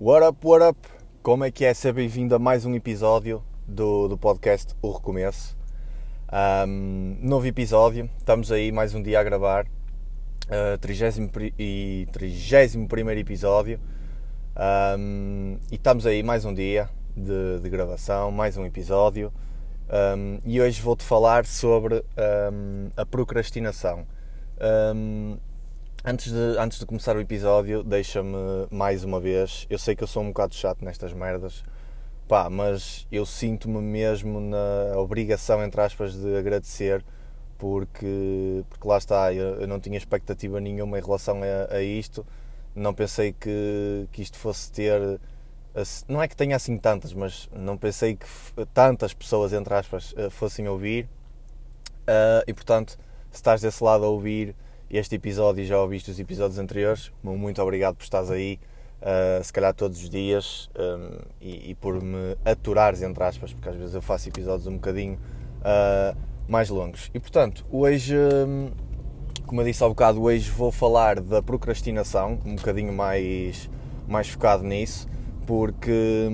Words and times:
What 0.00 0.24
up, 0.24 0.46
what 0.46 0.64
up? 0.64 0.88
Como 1.24 1.44
é 1.44 1.50
que 1.50 1.64
é? 1.64 1.74
Seja 1.74 1.92
bem-vindo 1.92 2.32
a 2.32 2.38
mais 2.38 2.64
um 2.64 2.72
episódio 2.72 3.42
do, 3.66 4.06
do 4.06 4.16
podcast 4.16 4.72
O 4.80 4.92
Recomeço. 4.92 5.58
Um, 6.32 7.18
novo 7.20 7.44
episódio, 7.48 8.08
estamos 8.16 8.52
aí 8.52 8.70
mais 8.70 8.94
um 8.94 9.02
dia 9.02 9.18
a 9.18 9.24
gravar. 9.24 9.66
Uh, 10.46 10.78
30 10.80 11.52
e 11.58 12.06
31 12.12 13.10
episódio. 13.10 13.80
Um, 14.96 15.58
e 15.68 15.74
estamos 15.74 16.06
aí 16.06 16.22
mais 16.22 16.44
um 16.44 16.54
dia 16.54 16.88
de, 17.16 17.58
de 17.60 17.68
gravação, 17.68 18.30
mais 18.30 18.56
um 18.56 18.64
episódio. 18.64 19.32
Um, 20.16 20.38
e 20.44 20.60
hoje 20.60 20.80
vou-te 20.80 21.02
falar 21.02 21.44
sobre 21.44 22.04
a 22.96 23.04
procrastinação. 23.04 24.06
Antes 26.04 26.32
de, 26.32 26.58
antes 26.58 26.78
de 26.78 26.86
começar 26.86 27.16
o 27.16 27.20
episódio, 27.20 27.82
deixa-me 27.82 28.36
mais 28.70 29.02
uma 29.02 29.18
vez. 29.18 29.66
Eu 29.68 29.78
sei 29.78 29.96
que 29.96 30.04
eu 30.04 30.06
sou 30.06 30.22
um 30.22 30.28
bocado 30.28 30.54
chato 30.54 30.84
nestas 30.84 31.12
merdas, 31.12 31.64
pá, 32.28 32.48
mas 32.48 33.04
eu 33.10 33.26
sinto-me 33.26 33.80
mesmo 33.82 34.40
na 34.40 34.96
obrigação, 34.96 35.62
entre 35.62 35.80
aspas, 35.80 36.14
de 36.14 36.36
agradecer, 36.36 37.04
porque, 37.58 38.64
porque 38.70 38.86
lá 38.86 38.96
está, 38.96 39.34
eu, 39.34 39.60
eu 39.60 39.66
não 39.66 39.80
tinha 39.80 39.98
expectativa 39.98 40.60
nenhuma 40.60 40.98
em 40.98 41.02
relação 41.02 41.40
a, 41.42 41.74
a, 41.74 41.82
isto. 41.82 42.24
Não 42.76 42.94
pensei 42.94 43.32
que, 43.32 44.08
que 44.12 44.22
isto 44.22 44.38
fosse 44.38 44.70
ter. 44.70 45.20
Não 46.06 46.22
é 46.22 46.28
que 46.28 46.36
tenha 46.36 46.54
assim 46.54 46.78
tantas, 46.78 47.12
mas 47.12 47.50
não 47.52 47.76
pensei 47.76 48.14
que 48.14 48.26
tantas 48.72 49.12
pessoas, 49.12 49.52
entre 49.52 49.74
aspas, 49.74 50.14
eh, 50.16 50.30
fossem 50.30 50.68
ouvir. 50.68 51.08
Uh, 52.02 52.42
e 52.46 52.54
portanto, 52.54 52.92
se 53.30 53.36
estás 53.36 53.60
desse 53.60 53.82
lado 53.82 54.04
a 54.04 54.08
ouvir 54.08 54.54
este 54.90 55.16
episódio 55.16 55.62
e 55.62 55.66
já 55.66 55.78
ouviste 55.80 56.10
os 56.10 56.18
episódios 56.18 56.58
anteriores. 56.58 57.12
Muito 57.22 57.60
obrigado 57.60 57.96
por 57.96 58.04
estares 58.04 58.30
aí, 58.30 58.58
uh, 59.02 59.42
se 59.44 59.52
calhar 59.52 59.74
todos 59.74 60.02
os 60.02 60.08
dias, 60.08 60.70
um, 60.78 61.18
e, 61.40 61.70
e, 61.70 61.74
por 61.74 62.02
me 62.02 62.36
aturares, 62.44 63.02
entre 63.02 63.22
aspas, 63.22 63.52
porque 63.52 63.68
às 63.68 63.76
vezes 63.76 63.94
eu 63.94 64.02
faço 64.02 64.28
episódios 64.28 64.66
um 64.66 64.74
bocadinho 64.74 65.18
uh, 65.60 66.16
mais 66.48 66.70
longos. 66.70 67.10
E 67.12 67.20
portanto, 67.20 67.66
hoje, 67.70 68.16
um, 68.16 68.70
como 69.46 69.60
eu 69.60 69.66
disse 69.66 69.84
há 69.84 69.88
bocado, 69.88 70.22
hoje 70.22 70.50
vou 70.50 70.72
falar 70.72 71.20
da 71.20 71.42
procrastinação, 71.42 72.38
um 72.44 72.56
bocadinho 72.56 72.92
mais, 72.92 73.68
mais 74.06 74.28
focado 74.28 74.64
nisso, 74.64 75.06
porque, 75.46 76.28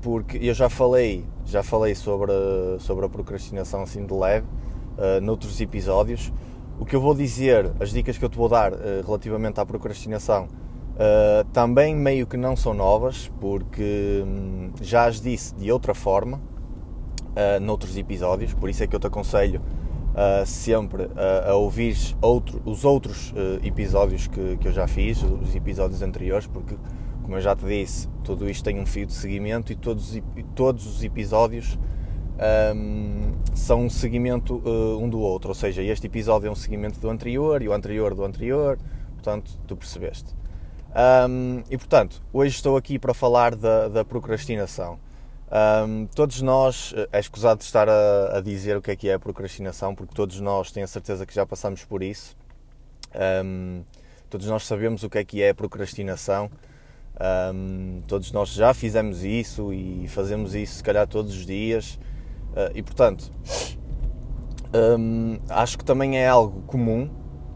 porque 0.00 0.38
eu 0.38 0.54
já 0.54 0.68
falei, 0.68 1.24
já 1.44 1.62
falei 1.62 1.94
sobre, 1.94 2.32
sobre 2.80 3.06
a 3.06 3.08
procrastinação 3.08 3.82
assim 3.82 4.04
de 4.04 4.12
leve, 4.12 4.46
uh, 4.98 5.20
noutros 5.20 5.60
episódios. 5.60 6.32
O 6.82 6.84
que 6.84 6.96
eu 6.96 7.00
vou 7.00 7.14
dizer, 7.14 7.70
as 7.78 7.92
dicas 7.92 8.18
que 8.18 8.24
eu 8.24 8.28
te 8.28 8.36
vou 8.36 8.48
dar 8.48 8.72
uh, 8.72 8.76
relativamente 9.06 9.60
à 9.60 9.64
procrastinação, 9.64 10.46
uh, 10.46 11.44
também 11.52 11.94
meio 11.94 12.26
que 12.26 12.36
não 12.36 12.56
são 12.56 12.74
novas, 12.74 13.30
porque 13.40 14.24
um, 14.26 14.72
já 14.80 15.04
as 15.04 15.20
disse 15.20 15.54
de 15.54 15.70
outra 15.70 15.94
forma 15.94 16.38
uh, 16.38 17.60
noutros 17.60 17.96
episódios, 17.96 18.52
por 18.52 18.68
isso 18.68 18.82
é 18.82 18.88
que 18.88 18.96
eu 18.96 18.98
te 18.98 19.06
aconselho 19.06 19.60
uh, 19.60 20.44
sempre 20.44 21.08
a 21.46 21.54
ouvir 21.54 21.96
outro, 22.20 22.60
os 22.64 22.84
outros 22.84 23.32
episódios 23.62 24.26
que, 24.26 24.56
que 24.56 24.66
eu 24.66 24.72
já 24.72 24.88
fiz, 24.88 25.22
os 25.22 25.54
episódios 25.54 26.02
anteriores, 26.02 26.48
porque, 26.48 26.74
como 27.22 27.36
eu 27.36 27.40
já 27.40 27.54
te 27.54 27.64
disse, 27.64 28.08
tudo 28.24 28.50
isto 28.50 28.64
tem 28.64 28.80
um 28.80 28.86
fio 28.86 29.06
de 29.06 29.12
seguimento 29.12 29.70
e 29.70 29.76
todos, 29.76 30.20
todos 30.56 30.84
os 30.84 31.04
episódios 31.04 31.78
um, 32.74 33.32
são 33.54 33.82
um 33.82 33.90
seguimento 33.90 34.56
uh, 34.64 34.98
um 34.98 35.08
do 35.08 35.20
outro, 35.20 35.50
ou 35.50 35.54
seja, 35.54 35.82
este 35.82 36.06
episódio 36.06 36.48
é 36.48 36.50
um 36.50 36.54
seguimento 36.54 36.98
do 36.98 37.10
anterior 37.10 37.62
e 37.62 37.68
o 37.68 37.72
anterior 37.72 38.14
do 38.14 38.24
anterior, 38.24 38.78
portanto, 39.14 39.58
tu 39.66 39.76
percebeste. 39.76 40.34
Um, 41.28 41.62
e 41.70 41.78
portanto, 41.78 42.22
hoje 42.32 42.54
estou 42.54 42.76
aqui 42.76 42.98
para 42.98 43.14
falar 43.14 43.54
da, 43.54 43.88
da 43.88 44.04
procrastinação. 44.04 44.98
Um, 45.52 46.06
todos 46.06 46.40
nós, 46.40 46.94
eh, 46.96 47.08
é 47.12 47.20
escusado 47.20 47.58
de 47.58 47.64
estar 47.64 47.86
a, 47.86 48.38
a, 48.38 48.40
dizer 48.40 48.74
o 48.74 48.80
que 48.80 48.90
é 48.90 48.96
que 48.96 49.08
é 49.08 49.14
a 49.14 49.18
procrastinação, 49.18 49.94
porque 49.94 50.14
todos 50.14 50.40
nós 50.40 50.72
tenho 50.72 50.84
a 50.84 50.86
certeza 50.86 51.26
que 51.26 51.34
já 51.34 51.44
passamos 51.44 51.84
por 51.84 52.02
isso. 52.02 52.34
Um, 53.44 53.82
todos 54.30 54.46
nós 54.46 54.66
sabemos 54.66 55.02
o 55.02 55.10
que 55.10 55.18
é 55.18 55.24
que 55.24 55.42
é 55.42 55.50
a 55.50 55.54
procrastinação. 55.54 56.50
todos 58.06 58.32
nós 58.32 58.48
já 58.48 58.72
fizemos 58.72 59.22
isso 59.22 59.74
e 59.74 60.08
fazemos 60.08 60.54
isso, 60.54 60.76
se 60.76 60.82
calhar, 60.82 61.06
todos 61.06 61.36
os 61.36 61.44
dias. 61.44 61.98
Uh, 62.52 62.70
e 62.74 62.82
portanto, 62.82 63.30
um, 64.74 65.38
acho 65.48 65.78
que 65.78 65.84
também 65.84 66.18
é 66.18 66.28
algo 66.28 66.62
comum, 66.62 67.10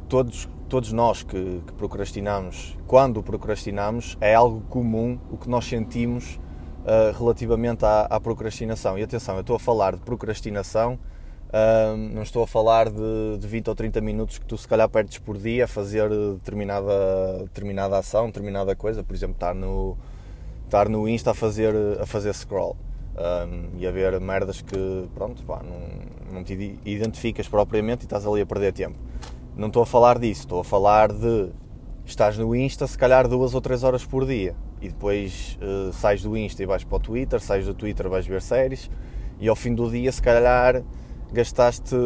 todos, 0.09 0.49
todos 0.69 0.93
nós 0.93 1.23
que, 1.23 1.63
que, 1.67 1.73
procrastinamos, 1.75 2.77
quando 2.87 3.23
procrastinamos, 3.23 4.17
é 4.21 4.35
algo 4.35 4.61
comum 4.69 5.19
o 5.31 5.37
que 5.37 5.49
nós 5.49 5.67
sentimos 5.67 6.39
uh, 6.85 7.17
relativamente 7.19 7.85
à, 7.85 8.03
à, 8.03 8.21
procrastinação. 8.21 8.99
E 8.99 9.03
atenção, 9.03 9.35
eu 9.35 9.41
estou 9.43 9.57
a 9.57 9.59
falar 9.59 9.97
de 9.97 10.03
procrastinação, 10.03 10.99
uh, 11.49 11.97
não 11.97 12.23
estou 12.23 12.43
a 12.43 12.47
falar 12.47 12.91
de, 12.91 13.39
de 13.39 13.47
20 13.47 13.69
ou 13.69 13.75
30 13.75 14.01
minutos 14.01 14.39
que 14.39 14.47
tu 14.47 14.57
se 14.57 14.67
calhar 14.67 14.89
perdes 14.89 15.19
por 15.19 15.37
dia 15.37 15.65
a 15.65 15.69
fazer 15.69 16.09
determinada, 16.09 17.39
determinada 17.45 17.99
ação, 17.99 18.27
determinada 18.27 18.75
coisa, 18.75 19.03
por 19.03 19.15
exemplo, 19.15 19.37
estar 19.37 19.55
no, 19.55 19.97
estar 20.65 20.89
no 20.89 21.09
Insta 21.09 21.33
a 21.33 21.35
fazer, 21.35 21.75
a 22.01 22.07
fazer 22.07 22.35
scroll 22.35 22.77
um, 23.17 23.79
e 23.79 23.87
a 23.87 23.91
ver 23.91 24.19
merdas 24.21 24.61
que, 24.61 25.09
pronto, 25.15 25.43
pá, 25.45 25.63
não, 25.63 26.35
não 26.35 26.45
te 26.45 26.79
identificas 26.85 27.49
propriamente 27.49 28.05
e 28.05 28.07
estás 28.07 28.27
ali 28.27 28.41
a 28.41 28.47
perder 28.47 28.73
tempo. 28.73 28.99
Não 29.57 29.69
estou 29.69 29.83
a 29.83 29.87
falar 29.87 30.19
disso, 30.19 30.43
estou 30.43 30.61
a 30.61 30.65
falar 30.65 31.13
de 31.13 31.51
estás 32.05 32.39
no 32.39 32.55
Insta 32.55 32.87
se 32.87 32.97
calhar 32.97 33.27
duas 33.27 33.55
ou 33.55 33.61
três 33.61 33.83
horas 33.83 34.05
por 34.05 34.27
dia 34.27 34.55
e 34.81 34.89
depois 34.89 35.59
uh, 35.61 35.93
sais 35.93 36.23
do 36.23 36.37
Insta 36.37 36.63
e 36.63 36.67
vais 36.67 36.85
para 36.85 36.97
o 36.97 37.01
Twitter, 37.01 37.41
sais 37.41 37.65
do 37.65 37.75
Twitter 37.75 38.09
vais 38.09 38.27
ver 38.27 38.43
séries 38.43 38.91
e 39.41 39.49
ao 39.49 39.57
fim 39.57 39.75
do 39.75 39.91
dia 39.91 40.13
se 40.13 40.23
calhar 40.23 40.83
gastaste, 41.33 41.97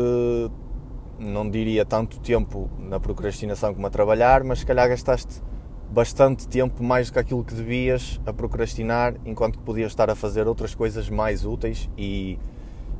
não 1.18 1.48
diria 1.48 1.84
tanto 1.84 2.18
tempo 2.20 2.70
na 2.78 2.98
procrastinação 2.98 3.74
como 3.74 3.86
a 3.86 3.90
trabalhar, 3.90 4.42
mas 4.42 4.60
se 4.60 4.66
calhar 4.66 4.88
gastaste 4.88 5.42
bastante 5.90 6.46
tempo 6.46 6.82
mais 6.82 7.08
do 7.08 7.14
que 7.14 7.18
aquilo 7.18 7.44
que 7.44 7.54
devias 7.54 8.20
a 8.24 8.32
procrastinar, 8.32 9.14
enquanto 9.24 9.58
que 9.58 9.64
podias 9.64 9.90
estar 9.90 10.08
a 10.08 10.14
fazer 10.14 10.46
outras 10.46 10.74
coisas 10.74 11.08
mais 11.08 11.44
úteis 11.44 11.90
e, 11.98 12.38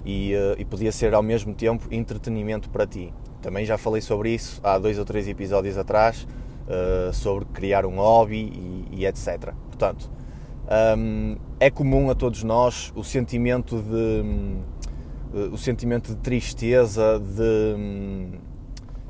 e, 0.05 0.35
uh, 0.35 0.61
e, 0.61 0.65
podia 0.65 0.91
ser 0.91 1.15
ao 1.15 1.23
mesmo 1.23 1.55
tempo 1.55 1.87
entretenimento 1.91 2.69
para 2.69 2.87
ti. 2.87 3.13
Também 3.41 3.65
já 3.65 3.79
falei 3.79 4.01
sobre 4.01 4.35
isso 4.35 4.61
há 4.63 4.77
dois 4.79 4.99
ou 4.99 5.05
três 5.05 5.29
episódios 5.29 5.79
atrás, 5.79 6.27
uh, 6.67 7.13
sobre 7.13 7.45
criar 7.47 7.87
um 7.87 7.97
hobby 7.97 8.53
e, 8.53 9.01
e 9.01 9.07
etc. 9.07 9.55
Portanto, 9.69 10.11
um, 10.99 11.37
é 11.59 11.71
comum 11.71 12.11
a 12.11 12.15
todos 12.15 12.43
nós 12.43 12.93
o 12.95 13.05
sentimento 13.05 13.81
de. 13.83 14.23
Um, 14.25 14.63
o 15.53 15.57
sentimento 15.57 16.11
de 16.11 16.17
tristeza, 16.17 17.21
de. 17.21 17.77
Um, 17.77 18.50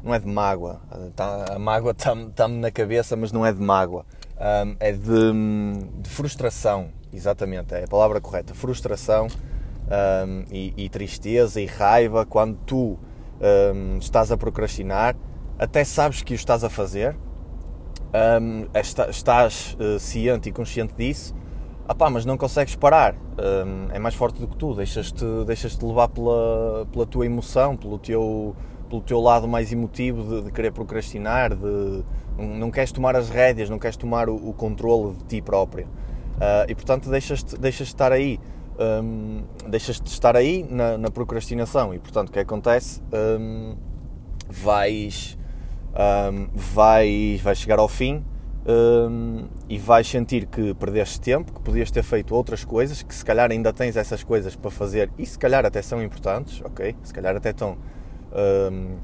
não 0.03 0.15
é 0.15 0.19
de 0.19 0.27
mágoa. 0.27 0.81
Tá, 1.15 1.55
a 1.55 1.59
mágoa 1.59 1.93
está-me 1.93 2.31
tá 2.31 2.49
na 2.49 2.71
cabeça, 2.71 3.17
mas 3.17 3.33
não 3.33 3.45
é 3.45 3.53
de 3.53 3.61
mágoa. 3.61 4.05
Um, 4.41 4.77
é 4.81 4.93
de, 4.93 5.33
de, 6.01 6.09
frustração, 6.09 6.89
exatamente, 7.13 7.75
é 7.75 7.85
a 7.85 7.89
palavra 7.89 8.21
correta. 8.21 8.55
Frustração 8.55 9.27
um, 9.27 10.45
e, 10.51 10.73
e, 10.77 10.89
tristeza 10.89 11.61
e 11.61 11.67
raiva 11.67 12.25
quando 12.25 12.57
tu 12.65 12.99
um, 13.75 13.99
estás 13.99 14.33
a 14.33 14.37
procrastinar, 14.37 15.15
até 15.59 15.85
sabes 15.85 16.23
que 16.23 16.33
o 16.33 16.37
estás 16.37 16.65
a 16.65 16.71
fazer, 16.71 17.17
estás 19.11 19.77
uh, 19.79 19.99
ciente 19.99 20.49
e 20.49 20.53
consciente 20.53 20.95
disso, 20.95 21.35
opá, 21.87 22.09
mas 22.09 22.25
não 22.25 22.39
consegues 22.39 22.75
parar. 22.75 23.15
é 23.93 23.99
mais 23.99 24.15
forte 24.15 24.41
do 24.41 24.49
que 24.49 24.57
tu, 24.57 24.75
deixas-te 24.75 25.25
deixas 25.45 25.77
-te 25.77 25.85
levar 25.85 26.09
pela, 26.09 26.87
pela 26.91 27.05
tua 27.05 27.27
emoção, 27.27 27.77
pelo 27.77 27.99
teu 27.99 28.57
pelo 28.91 29.01
teu 29.01 29.21
lado 29.21 29.47
mais 29.47 29.73
emotivo 29.73 30.23
de, 30.25 30.43
de 30.47 30.51
querer 30.51 30.73
procrastinar, 30.73 31.55
de 31.55 32.05
não 32.37 32.71
queres 32.71 32.91
tomar 32.91 33.15
as 33.15 33.31
rédeas, 33.31 33.71
não 33.71 33.79
queres 33.79 33.97
tomar 33.97 34.29
o, 34.29 34.35
o 34.35 34.53
controle 34.53 35.15
de 35.15 35.25
ti 35.25 35.41
próprio. 35.41 35.87
Uh, 35.87 36.69
e 36.69 36.75
portanto 36.75 37.09
deixas-te 37.09 37.57
deixas 37.57 37.89
de 37.89 37.95
estar 37.95 38.13
aí, 38.13 38.41
um, 39.03 39.43
deixas 39.69 40.01
de 40.01 40.09
estar 40.09 40.37
aí 40.37 40.67
na, 40.69 40.99
na, 40.99 41.11
procrastinação. 41.11 41.95
E 41.95 41.99
portanto 41.99 42.31
o 42.31 42.33
que 42.33 42.39
acontece? 42.39 43.01
Um, 43.13 43.77
vais, 44.49 45.39
um, 46.33 46.49
vais, 46.55 47.41
vais 47.41 47.59
chegar 47.59 47.79
ao 47.79 47.89
fim 47.89 48.25
e 49.69 49.79
vais 49.79 50.07
sentir 50.07 50.47
que 50.47 50.75
perdeste 50.75 51.21
tempo, 51.21 51.53
que 51.53 51.61
podias 51.61 51.91
ter 51.91 52.03
feito 52.03 52.35
outras 52.35 52.65
coisas, 52.65 53.03
que 53.03 53.15
se 53.15 53.25
calhar 53.25 53.51
ainda 53.51 53.73
tens 53.73 53.97
essas 53.97 54.23
coisas 54.23 54.55
para 54.55 54.71
fazer 54.71 55.11
e 55.19 55.27
se 55.27 55.39
calhar 55.39 55.65
até 55.65 55.83
são 55.83 56.03
importantes, 56.03 56.61
ok? 56.63 56.95
Se 57.03 57.13
calhar 57.13 57.35
até 57.35 57.51
estão 57.51 57.79
um, 58.33 58.97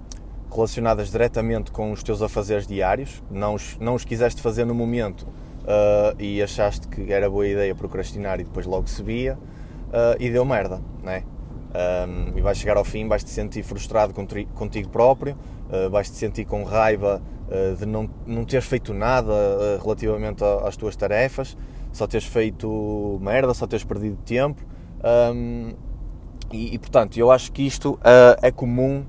relacionadas 0.53 1.11
diretamente 1.11 1.71
com 1.71 1.93
os 1.93 2.03
teus 2.03 2.23
afazeres 2.23 2.67
diários, 2.67 3.23
não 3.31 3.55
os, 3.55 3.77
não 3.79 3.95
os 3.95 4.05
quiseste 4.05 4.41
fazer 4.41 4.65
no 4.65 4.75
momento 4.75 5.23
uh, 5.23 6.17
e 6.19 6.43
achaste 6.43 6.89
que 6.89 7.13
era 7.13 7.29
boa 7.29 7.47
ideia 7.47 7.75
procrastinar 7.75 8.41
e 8.41 8.45
depois 8.45 8.67
logo 8.67 8.89
se 8.89 9.03
via 9.03 9.39
uh, 9.89 10.17
e 10.19 10.31
deu 10.31 10.45
merda, 10.45 10.81
né? 11.03 11.25
Um, 11.77 12.39
e 12.39 12.41
vais 12.41 12.57
chegar 12.57 12.79
ao 12.79 12.85
fim, 12.85 13.07
vais 13.07 13.23
te 13.23 13.29
sentir 13.29 13.63
frustrado 13.63 14.15
contigo 14.55 14.89
próprio, 14.89 15.37
uh, 15.69 15.91
vais 15.91 16.09
te 16.09 16.17
sentir 16.17 16.47
com 16.47 16.65
raiva 16.65 17.21
uh, 17.49 17.77
de 17.77 17.85
não, 17.85 18.09
não 18.27 18.45
teres 18.45 18.65
feito 18.65 18.95
nada 18.95 19.35
relativamente 19.83 20.43
às 20.65 20.75
tuas 20.77 20.97
tarefas, 20.97 21.57
só 21.93 22.07
teres 22.07 22.27
feito 22.27 23.19
merda, 23.21 23.53
só 23.53 23.67
teres 23.67 23.85
perdido 23.85 24.17
tempo. 24.25 24.63
Um, 25.35 25.75
e, 26.51 26.75
e, 26.75 26.79
portanto, 26.79 27.19
eu 27.19 27.31
acho 27.31 27.51
que 27.51 27.67
isto 27.67 27.99
é 28.41 28.53
comum 28.53 29.05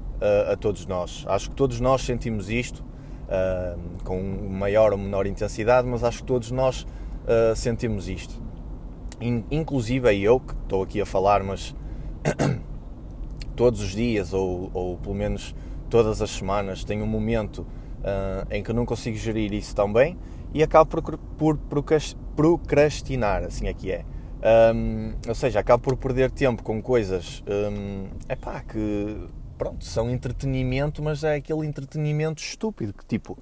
a 0.51 0.55
todos 0.55 0.85
nós. 0.85 1.23
Acho 1.27 1.49
que 1.49 1.55
todos 1.55 1.79
nós 1.79 2.01
sentimos 2.01 2.49
isto 2.49 2.83
com 4.03 4.21
maior 4.49 4.93
ou 4.93 4.97
menor 4.97 5.27
intensidade, 5.27 5.87
mas 5.87 6.03
acho 6.03 6.19
que 6.19 6.23
todos 6.25 6.49
nós 6.51 6.87
sentimos 7.55 8.07
isto 8.07 8.41
inclusive 9.19 10.15
eu 10.21 10.39
que 10.39 10.53
estou 10.53 10.83
aqui 10.83 11.01
a 11.01 11.05
falar, 11.05 11.43
mas 11.43 11.75
todos 13.55 13.81
os 13.81 13.91
dias 13.91 14.33
ou, 14.33 14.69
ou, 14.73 14.97
pelo 14.97 15.15
menos 15.15 15.55
todas 15.89 16.21
as 16.21 16.29
semanas 16.29 16.83
tenho 16.83 17.03
um 17.03 17.07
momento 17.07 17.59
uh, 17.59 18.47
em 18.51 18.61
que 18.61 18.71
não 18.73 18.85
consigo 18.85 19.17
gerir 19.17 19.53
isso 19.53 19.75
tão 19.75 19.91
bem 19.91 20.17
e 20.53 20.61
acabo 20.61 20.89
por, 20.89 21.17
por 21.17 21.57
procrastinar, 22.35 23.43
assim 23.43 23.67
é 23.67 23.73
que 23.73 23.91
é. 23.91 24.05
Um, 24.73 25.13
ou 25.27 25.33
seja, 25.33 25.59
acabo 25.59 25.81
por 25.81 25.97
perder 25.97 26.29
tempo 26.29 26.61
com 26.61 26.79
coisas 26.81 27.43
um, 27.47 28.07
epá, 28.29 28.61
que 28.61 29.27
pronto, 29.57 29.83
são 29.83 30.09
entretenimento, 30.09 31.01
mas 31.01 31.23
é 31.23 31.35
aquele 31.35 31.65
entretenimento 31.65 32.41
estúpido 32.41 32.93
que 32.93 33.05
tipo 33.05 33.37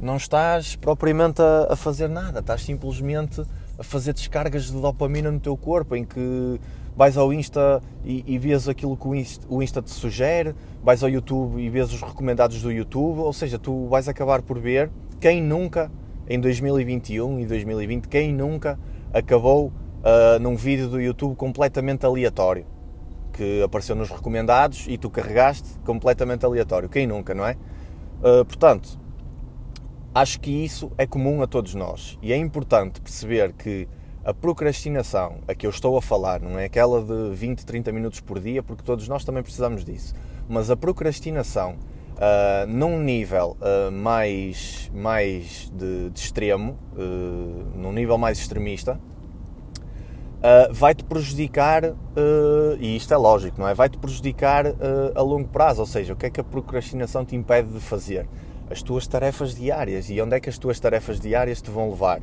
não 0.00 0.16
estás 0.16 0.74
propriamente 0.74 1.40
a, 1.40 1.68
a 1.70 1.76
fazer 1.76 2.08
nada, 2.08 2.40
estás 2.40 2.62
simplesmente 2.62 3.42
a 3.78 3.84
fazer 3.84 4.12
descargas 4.12 4.64
de 4.64 4.72
dopamina 4.72 5.30
no 5.30 5.38
teu 5.38 5.56
corpo, 5.56 5.94
em 5.94 6.04
que 6.04 6.60
vais 6.96 7.16
ao 7.16 7.32
Insta 7.32 7.80
e, 8.04 8.24
e 8.26 8.38
vês 8.38 8.68
aquilo 8.68 8.96
que 8.96 9.06
o 9.06 9.14
Insta, 9.14 9.46
o 9.48 9.62
Insta 9.62 9.80
te 9.80 9.90
sugere, 9.90 10.54
vais 10.82 11.02
ao 11.02 11.08
YouTube 11.08 11.60
e 11.60 11.70
vês 11.70 11.92
os 11.92 12.02
recomendados 12.02 12.60
do 12.60 12.70
YouTube, 12.70 13.20
ou 13.20 13.32
seja, 13.32 13.58
tu 13.58 13.86
vais 13.88 14.08
acabar 14.08 14.42
por 14.42 14.58
ver 14.58 14.90
quem 15.20 15.40
nunca, 15.40 15.90
em 16.28 16.38
2021 16.40 17.40
e 17.40 17.46
2020, 17.46 18.08
quem 18.08 18.32
nunca 18.32 18.78
acabou 19.12 19.68
uh, 19.68 20.38
num 20.40 20.56
vídeo 20.56 20.88
do 20.88 21.00
YouTube 21.00 21.36
completamente 21.36 22.04
aleatório, 22.04 22.66
que 23.32 23.62
apareceu 23.62 23.96
nos 23.96 24.10
recomendados 24.10 24.86
e 24.88 24.98
tu 24.98 25.08
carregaste 25.10 25.78
completamente 25.84 26.44
aleatório. 26.44 26.88
Quem 26.88 27.06
nunca, 27.06 27.34
não 27.34 27.46
é? 27.46 27.56
Uh, 28.20 28.44
portanto, 28.44 29.00
Acho 30.14 30.40
que 30.40 30.50
isso 30.50 30.92
é 30.98 31.06
comum 31.06 31.40
a 31.40 31.46
todos 31.46 31.74
nós 31.74 32.18
e 32.20 32.34
é 32.34 32.36
importante 32.36 33.00
perceber 33.00 33.54
que 33.54 33.88
a 34.22 34.34
procrastinação 34.34 35.38
a 35.48 35.54
que 35.54 35.66
eu 35.66 35.70
estou 35.70 35.96
a 35.96 36.02
falar 36.02 36.38
não 36.38 36.58
é 36.58 36.66
aquela 36.66 37.02
de 37.02 37.34
20, 37.34 37.64
30 37.64 37.90
minutos 37.92 38.20
por 38.20 38.38
dia, 38.38 38.62
porque 38.62 38.82
todos 38.82 39.08
nós 39.08 39.24
também 39.24 39.42
precisamos 39.42 39.86
disso, 39.86 40.14
mas 40.46 40.70
a 40.70 40.76
procrastinação 40.76 41.76
uh, 42.16 42.66
num 42.68 43.00
nível 43.00 43.56
uh, 43.58 43.90
mais, 43.90 44.90
mais 44.94 45.72
de, 45.74 46.10
de 46.10 46.20
extremo, 46.20 46.78
num 47.74 47.90
nível 47.90 48.18
mais 48.18 48.38
extremista, 48.38 49.00
uh, 50.42 50.72
vai-te 50.72 51.04
prejudicar, 51.04 51.94
e 52.78 52.96
isto 52.96 53.14
é 53.14 53.16
lógico, 53.16 53.60
não 53.60 53.68
é? 53.68 53.74
Vai-te 53.74 53.96
prejudicar 53.98 54.66
a 55.14 55.22
longo 55.22 55.48
prazo, 55.48 55.80
ou 55.80 55.86
seja, 55.86 56.12
o 56.12 56.16
que 56.16 56.26
é 56.26 56.30
que 56.30 56.40
a 56.40 56.44
procrastinação 56.44 57.24
te 57.24 57.34
impede 57.34 57.72
de 57.72 57.80
fazer? 57.80 58.28
as 58.72 58.82
tuas 58.82 59.06
tarefas 59.06 59.54
diárias. 59.54 60.08
E 60.10 60.20
onde 60.20 60.34
é 60.34 60.40
que 60.40 60.48
as 60.48 60.58
tuas 60.58 60.80
tarefas 60.80 61.20
diárias 61.20 61.60
te 61.60 61.70
vão 61.70 61.90
levar? 61.90 62.20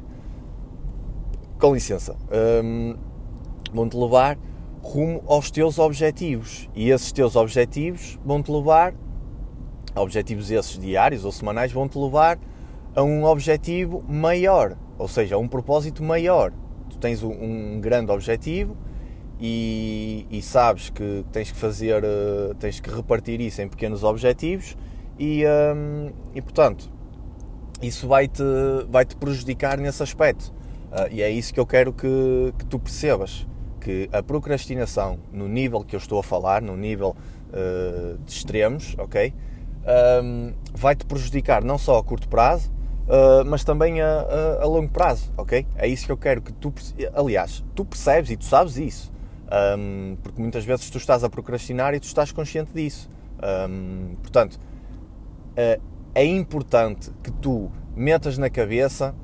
Com 1.59 1.73
licença. 1.73 2.17
Hum, 2.63 2.97
vão-te 3.71 3.95
levar 3.95 4.37
rumo 4.81 5.21
aos 5.27 5.51
teus 5.51 5.77
objetivos. 5.77 6.67
E 6.75 6.89
esses 6.89 7.11
teus 7.11 7.35
objetivos 7.35 8.19
vão-te 8.25 8.51
levar, 8.51 8.93
objetivos 9.95 10.49
esses 10.49 10.77
diários 10.79 11.23
ou 11.23 11.31
semanais, 11.31 11.71
vão-te 11.71 11.97
levar 11.97 12.39
a 12.95 13.03
um 13.03 13.25
objetivo 13.25 14.03
maior. 14.07 14.75
Ou 14.97 15.07
seja, 15.07 15.35
a 15.35 15.37
um 15.37 15.47
propósito 15.47 16.03
maior. 16.03 16.51
Tens 16.99 17.23
um, 17.23 17.31
um 17.31 17.79
grande 17.79 18.11
objetivo 18.11 18.75
e, 19.39 20.27
e, 20.29 20.41
sabes 20.41 20.89
que 20.89 21.25
tens 21.31 21.51
que 21.51 21.57
fazer, 21.57 22.03
eh, 22.03 22.53
tens 22.59 22.79
que 22.81 22.89
repartir 22.89 23.39
isso 23.39 23.61
em 23.61 23.69
pequenos 23.69 24.03
objetivos 24.03 24.75
e, 25.17 25.45
hum, 25.45 26.11
e 26.35 26.41
portanto, 26.41 26.89
isso 27.81 28.07
vai-te 28.07 28.43
vai 28.89 29.05
-te 29.05 29.15
prejudicar 29.15 29.77
nesse 29.77 30.03
aspecto. 30.03 30.53
Uh, 30.91 31.07
e 31.11 31.21
é 31.21 31.29
isso 31.29 31.53
que 31.53 31.59
eu 31.59 31.67
quero 31.67 31.93
que, 31.93 32.53
que, 32.57 32.65
tu 32.65 32.79
percebas: 32.79 33.47
que 33.79 34.09
a 34.11 34.23
procrastinação, 34.23 35.19
no 35.31 35.47
nível 35.47 35.83
que 35.83 35.95
eu 35.95 35.99
estou 35.99 36.19
a 36.19 36.23
falar, 36.23 36.61
no 36.61 36.75
nível 36.75 37.15
uh, 37.49 38.17
de 38.17 38.31
extremos, 38.31 38.95
ok? 38.97 39.33
Um, 40.23 40.53
vai-te 40.73 41.05
prejudicar 41.05 41.63
não 41.63 41.77
só 41.77 41.97
a 41.97 42.03
curto 42.03 42.27
prazo, 42.27 42.71
uh, 43.09 43.43
mas 43.45 43.63
também 43.63 44.01
a, 44.01 44.05
a, 44.05 44.63
a, 44.63 44.65
longo 44.65 44.89
prazo, 44.89 45.31
ok? 45.37 45.65
É 45.75 45.87
isso 45.87 46.05
que 46.05 46.11
eu 46.11 46.17
quero 46.17 46.41
que 46.41 46.53
tu. 46.53 46.73
Aliás, 47.13 47.63
tu 47.75 47.83
percebes 47.83 48.31
e 48.31 48.37
tu 48.37 48.45
sabes 48.45 48.77
isso. 48.77 49.11
Um, 49.51 50.15
porque 50.21 50.39
muitas 50.39 50.63
vezes 50.63 50.89
tu 50.91 50.99
estás 50.99 51.23
a 51.23 51.29
procrastinar 51.29 51.95
e 51.95 51.99
tu 51.99 52.03
estás 52.03 52.31
consciente 52.31 52.71
disso. 52.71 53.09
Um, 53.41 54.15
portanto, 54.21 54.59
eh, 55.55 55.79
é 56.13 56.23
importante 56.23 57.09
que 57.23 57.31
tu 57.31 57.71
metas 57.95 58.37
na 58.37 58.47
cabeça 58.47 59.15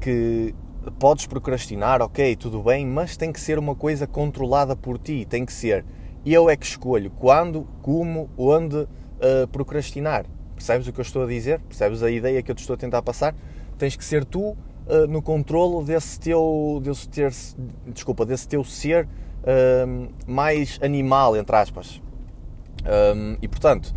que 0.00 0.54
podes 1.00 1.26
procrastinar, 1.26 2.00
ok, 2.00 2.36
tudo 2.36 2.62
bem, 2.62 2.86
mas 2.86 3.16
tem 3.16 3.32
que 3.32 3.40
ser 3.40 3.58
uma 3.58 3.74
coisa 3.74 4.06
controlada 4.06 4.76
por 4.76 4.96
ti, 4.96 5.26
tem 5.28 5.44
que 5.44 5.52
ser 5.52 5.84
eu 6.24 6.50
é 6.50 6.56
que 6.56 6.66
escolho 6.66 7.10
quando, 7.10 7.66
como, 7.82 8.28
onde 8.36 8.76
uh, 8.76 9.48
procrastinar. 9.50 10.26
Percebes 10.58 10.88
o 10.88 10.92
que 10.92 10.98
eu 10.98 11.02
estou 11.02 11.22
a 11.22 11.26
dizer? 11.26 11.60
Percebes 11.60 12.02
a 12.02 12.10
ideia 12.10 12.42
que 12.42 12.50
eu 12.50 12.54
te 12.54 12.58
estou 12.58 12.74
a 12.74 12.76
tentar 12.76 13.00
passar? 13.00 13.32
Tens 13.78 13.94
que 13.94 14.04
ser 14.04 14.24
tu 14.24 14.50
uh, 14.50 15.06
no 15.08 15.22
controle 15.22 15.84
desse 15.84 16.18
teu, 16.18 16.80
desse 16.82 17.08
ter, 17.08 17.32
desculpa, 17.86 18.26
desse 18.26 18.48
teu 18.48 18.64
ser 18.64 19.06
uh, 19.06 20.12
mais 20.26 20.80
animal, 20.82 21.36
entre 21.36 21.54
aspas. 21.54 22.02
Um, 22.84 23.36
e 23.40 23.46
portanto, 23.46 23.94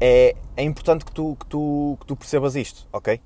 é, 0.00 0.34
é 0.56 0.62
importante 0.64 1.04
que 1.04 1.12
tu, 1.12 1.36
que, 1.38 1.46
tu, 1.46 1.96
que 2.00 2.06
tu 2.06 2.16
percebas 2.16 2.56
isto, 2.56 2.88
ok? 2.92 3.20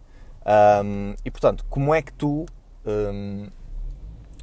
Um, 0.85 1.15
e 1.25 1.31
portanto, 1.31 1.65
como 1.71 1.95
é 1.95 2.03
que 2.03 2.13
tu. 2.13 2.45
Um, 2.85 3.49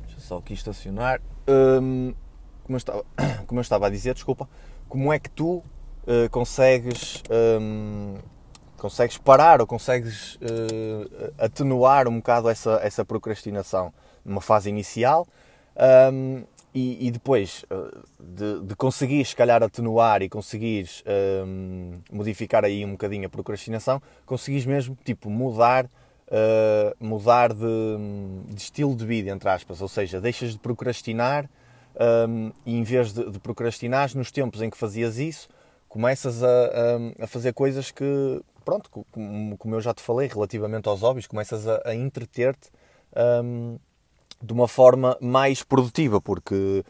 deixa 0.01 0.19
só 0.19 0.37
aqui 0.39 0.53
estacionar. 0.53 1.21
Um, 1.47 2.15
como, 2.63 2.75
eu 2.75 2.77
estava, 2.77 3.05
como 3.45 3.59
eu 3.59 3.61
estava 3.61 3.85
a 3.85 3.89
dizer, 3.91 4.15
desculpa. 4.15 4.49
Como 4.89 5.13
é 5.13 5.19
que 5.19 5.29
tu 5.29 5.63
uh, 6.11 6.29
consegues. 6.29 7.23
consegues 8.77 9.15
parar 9.15 9.61
ou 9.61 9.67
consegues 9.67 10.35
uh, 10.37 11.33
atenuar 11.37 12.07
um 12.07 12.17
bocado 12.17 12.49
essa, 12.49 12.79
essa 12.81 13.05
procrastinação 13.05 13.93
numa 14.25 14.41
fase 14.41 14.69
inicial 14.69 15.27
um, 16.11 16.43
e, 16.73 17.07
e, 17.07 17.11
depois 17.11 17.65
eh, 17.69 17.97
de, 18.17 18.61
de 18.61 18.75
conseguires, 18.75 19.29
se 19.29 19.35
calhar, 19.35 19.61
atenuar 19.61 20.21
e 20.21 20.29
conseguires 20.29 21.03
um, 21.45 21.99
modificar 22.09 22.63
aí 22.63 22.85
um 22.85 22.91
bocadinho 22.91 23.27
a 23.27 23.29
procrastinação, 23.29 24.01
conseguires 24.25 24.65
mesmo, 24.65 24.97
tipo, 25.03 25.29
mudar, 25.29 25.85
uh, 25.85 26.95
mudar 26.97 27.53
de, 27.53 27.97
de, 28.47 28.61
estilo 28.61 28.95
de 28.95 29.05
vida, 29.05 29.31
entre 29.31 29.49
aspas. 29.49 29.81
Ou 29.81 29.89
seja, 29.89 30.21
deixas 30.21 30.51
de 30.51 30.59
procrastinar 30.59 31.49
um, 32.29 32.53
e 32.65 32.77
em 32.77 32.83
vez 32.83 33.11
de, 33.11 33.29
de 33.29 33.39
nos 34.15 34.31
tempos 34.31 34.61
em 34.61 34.69
que 34.69 34.77
fazias 34.77 35.17
isso, 35.17 35.49
começas 35.91 36.41
a, 36.41 36.47
a, 36.47 37.23
a 37.25 37.27
fazer 37.27 37.53
coisas 37.53 37.91
que, 37.91 38.41
pronto, 38.63 38.89
como, 38.89 39.57
como, 39.57 39.75
eu 39.75 39.81
já 39.81 39.93
te 39.93 40.01
falei, 40.01 40.25
relativamente 40.25 40.87
aos 40.87 41.01
hobbies, 41.01 41.27
começas 41.27 41.67
a, 41.67 41.81
a 41.83 41.93
entreter-te 41.93 42.69
um, 43.43 43.77
de 44.41 44.53
uma 44.53 44.69
forma 44.69 45.17
mais 45.19 45.63
produtiva, 45.63 46.21
porque 46.21 46.85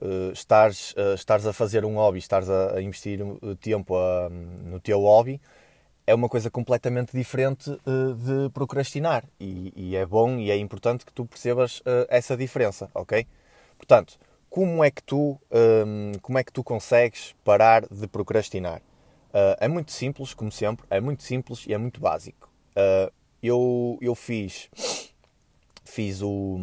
uh, 0.00 0.32
estares, 0.32 0.92
uh, 0.92 1.14
estares 1.14 1.46
a 1.46 1.52
fazer 1.52 1.84
um 1.84 1.96
hobby, 1.96 2.18
estares 2.18 2.48
a, 2.48 2.76
a 2.76 2.82
investir 2.82 3.20
tempo 3.60 3.94
a, 3.94 4.30
no 4.30 4.80
teu 4.80 5.02
hobby, 5.02 5.38
é 6.06 6.14
uma 6.14 6.28
coisa 6.28 6.50
completamente 6.50 7.14
diferente 7.14 7.70
uh, 7.70 8.14
de 8.14 8.48
procrastinar. 8.54 9.22
E, 9.38 9.70
e, 9.76 9.96
é 9.96 10.06
bom 10.06 10.38
e 10.38 10.50
é 10.50 10.56
importante 10.56 11.04
que 11.04 11.12
tu 11.12 11.26
percebas 11.26 11.82
essa 12.08 12.34
diferença, 12.34 12.88
ok? 12.94 13.26
Portanto, 13.76 14.18
como 14.56 14.82
é 14.82 14.90
que 14.90 15.02
tu, 15.02 15.38
um, 15.52 16.12
como 16.22 16.38
é 16.38 16.42
que 16.42 16.50
tu 16.50 16.64
consegues 16.64 17.34
parar 17.44 17.86
de 17.90 18.06
procrastinar? 18.06 18.80
Uh, 19.28 19.52
é 19.60 19.68
muito 19.68 19.92
simples, 19.92 20.32
como 20.32 20.50
sempre, 20.50 20.86
é 20.88 20.98
muito 20.98 21.22
simples 21.24 21.66
e 21.66 21.74
é 21.74 21.76
muito 21.76 22.00
básico. 22.00 22.50
eu, 23.42 23.98
eu 24.00 24.14
fiz 24.14 24.70
fiz 25.84 26.22
o, 26.22 26.58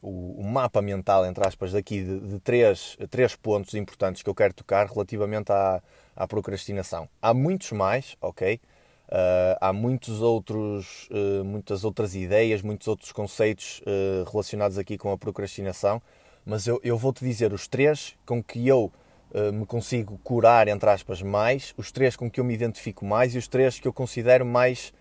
o, 0.00 0.40
o, 0.40 0.44
mapa 0.44 0.80
mental, 0.80 1.26
entre 1.26 1.44
aspas, 1.44 1.72
daqui 1.72 2.00
de, 2.00 2.20
de, 2.20 2.38
três, 2.38 2.96
três 3.10 3.34
pontos 3.34 3.74
importantes 3.74 4.22
que 4.22 4.30
eu 4.30 4.34
quero 4.34 4.54
tocar 4.54 4.86
relativamente 4.86 5.50
à, 5.50 5.82
à 6.14 6.28
procrastinação. 6.28 7.08
Há 7.20 7.34
muitos 7.34 7.72
mais, 7.72 8.16
ok? 8.20 8.60
Uh, 9.08 9.58
há 9.60 9.72
muitos 9.72 10.22
outros, 10.22 11.08
uh, 11.10 11.44
muitas 11.44 11.82
outras 11.82 12.14
ideias, 12.14 12.62
muitos 12.62 12.86
outros 12.86 13.10
conceitos 13.10 13.80
uh, 13.80 14.30
relacionados 14.30 14.78
aqui 14.78 14.96
com 14.96 15.10
a 15.10 15.18
procrastinação, 15.18 16.00
mas 16.46 16.68
eu, 16.68 16.80
eu 16.84 16.96
vou-te 16.96 17.24
dizer 17.24 17.52
os 17.52 17.66
três 17.66 18.16
com 18.24 18.40
que 18.40 18.66
eu 18.66 18.92
uh, 19.32 19.52
me 19.52 19.66
consigo 19.66 20.16
curar, 20.22 20.68
entre 20.68 20.88
aspas, 20.88 21.20
mais, 21.20 21.74
os 21.76 21.90
três 21.90 22.14
com 22.14 22.30
que 22.30 22.38
eu 22.38 22.44
me 22.44 22.54
identifico 22.54 23.04
mais 23.04 23.34
e 23.34 23.38
os 23.38 23.48
três 23.48 23.80
que 23.80 23.88
eu 23.88 23.92
considero 23.92 24.46
mais 24.46 24.94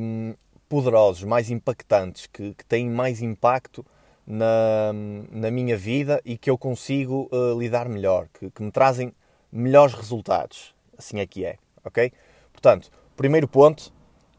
um, 0.00 0.34
poderosos, 0.68 1.22
mais 1.22 1.50
impactantes, 1.50 2.26
que, 2.26 2.52
que, 2.54 2.64
têm 2.64 2.90
mais 2.90 3.22
impacto 3.22 3.86
na, 4.26 4.92
na 5.30 5.50
minha 5.50 5.76
vida 5.76 6.20
e 6.24 6.36
que 6.36 6.50
eu 6.50 6.58
consigo 6.58 7.30
uh, 7.32 7.58
lidar 7.58 7.88
melhor, 7.88 8.26
que, 8.34 8.50
que 8.50 8.62
me 8.62 8.72
trazem 8.72 9.14
melhores 9.52 9.94
resultados. 9.94 10.74
Assim 10.98 11.20
é 11.20 11.26
que 11.26 11.44
é, 11.44 11.58
ok? 11.84 12.12
Portanto, 12.52 12.90
primeiro 13.16 13.46
ponto 13.46 13.92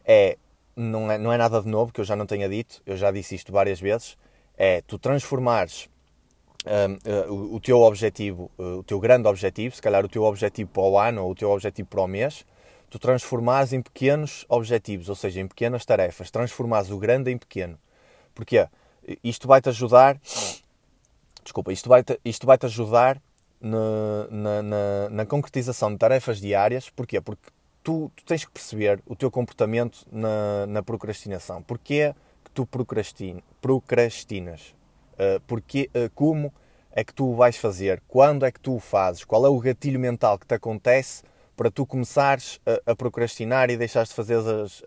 é 0.04 0.38
não, 0.76 1.10
é, 1.10 1.18
não 1.18 1.32
é 1.32 1.38
nada 1.38 1.62
de 1.62 1.70
novo 1.70 1.94
que 1.94 2.02
eu 2.02 2.06
já 2.06 2.16
não 2.16 2.26
tenha 2.26 2.50
dito, 2.50 2.82
eu 2.86 2.98
já 2.98 3.12
disse 3.12 3.36
isto 3.36 3.52
várias 3.52 3.80
vezes, 3.80 4.18
é 4.58 4.82
tu 4.82 4.98
transformares 4.98 5.88
uh, 6.66 7.56
o, 7.56 7.60
teu 7.60 7.82
objetivo, 7.82 8.52
uh, 8.58 8.80
o 8.80 8.84
teu 8.84 9.00
grande 9.00 9.28
objetivo, 9.28 9.76
se 9.76 9.82
calhar 9.82 10.04
o 10.04 10.10
teu 10.10 10.24
objetivo 10.24 10.70
para 10.70 10.84
o 10.84 10.98
ano 10.98 11.24
ou 11.24 11.32
o 11.32 11.36
teu 11.36 11.50
objetivo 11.50 11.88
para 11.88 12.02
o 12.02 12.08
mês, 12.08 12.46
tu 12.90 13.00
transformares 13.00 13.74
em 13.74 13.82
pequenos 13.82 14.46
objetivos, 14.48 15.10
ou 15.10 15.16
seja, 15.16 15.42
em 15.42 15.48
pequenas 15.48 15.86
tarefas, 15.86 16.30
transformares 16.30 16.92
o 16.92 16.98
grande 16.98 17.32
em 17.32 17.38
pequeno. 17.38 17.78
Porquê? 18.34 18.68
Isto 19.24 19.48
vai-te 19.48 19.70
ajudar, 19.70 20.20
desculpa, 21.44 21.74
isto 21.74 21.90
vai-te 21.90 22.20
isto 22.24 22.48
vai 22.48 22.58
-te 22.58 22.66
ajudar 22.66 23.22
na, 23.60 24.28
na, 24.30 24.62
na, 24.62 25.10
na 25.10 25.26
concretização 25.26 25.92
de 25.92 25.98
tarefas 25.98 26.40
diárias, 26.40 26.90
porquê? 26.90 27.20
Porque 27.20 27.50
tu, 27.84 28.12
tu, 28.16 28.26
tens 28.26 28.46
que 28.46 28.52
perceber 28.52 29.02
o 29.06 29.16
teu 29.16 29.32
comportamento 29.32 30.06
na, 30.12 30.66
na 30.68 30.84
procrastinação. 30.84 31.62
Porquê 31.62 32.14
que 32.44 32.52
tu 32.52 32.66
procrastin, 32.66 33.42
procrastinas? 33.62 34.74
Uh, 35.14 35.40
porque, 35.48 35.90
uh, 35.96 36.10
como 36.14 36.54
é 36.92 37.04
que 37.04 37.14
tu 37.14 37.34
vais 37.34 37.58
fazer? 37.58 38.02
Quando 38.08 38.46
é 38.46 38.52
que 38.52 38.60
tu 38.60 38.76
o 38.76 38.80
fazes? 38.80 39.24
Qual 39.24 39.46
é 39.46 39.50
o 39.50 39.60
gatilho 39.60 40.00
mental 40.00 40.38
que 40.38 40.46
te 40.46 40.54
acontece 40.54 41.24
para 41.56 41.70
tu 41.70 41.86
começares 41.86 42.60
a, 42.66 42.92
a 42.92 42.96
procrastinar 42.96 43.70
e 43.70 43.78
deixares 43.78 44.10
de 44.10 44.16
fazer, 44.16 44.38
as, 44.38 44.84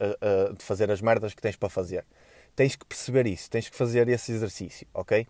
de 0.56 0.64
fazer 0.64 0.90
as 0.90 1.00
merdas 1.00 1.34
que 1.34 1.40
tens 1.40 1.56
para 1.56 1.68
fazer? 1.68 2.04
Tens 2.54 2.74
que 2.74 2.84
perceber 2.84 3.26
isso, 3.26 3.50
tens 3.50 3.68
que 3.68 3.76
fazer 3.76 4.08
esse 4.08 4.32
exercício, 4.32 4.86
ok? 4.94 5.26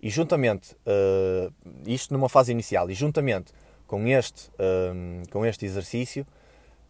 E 0.00 0.10
juntamente, 0.10 0.74
uh, 0.86 1.52
isto 1.86 2.12
numa 2.12 2.28
fase 2.28 2.52
inicial, 2.52 2.88
e 2.90 2.94
juntamente 2.94 3.52
com 3.86 4.06
este, 4.06 4.50
com 5.30 5.46
este 5.46 5.64
exercício, 5.64 6.26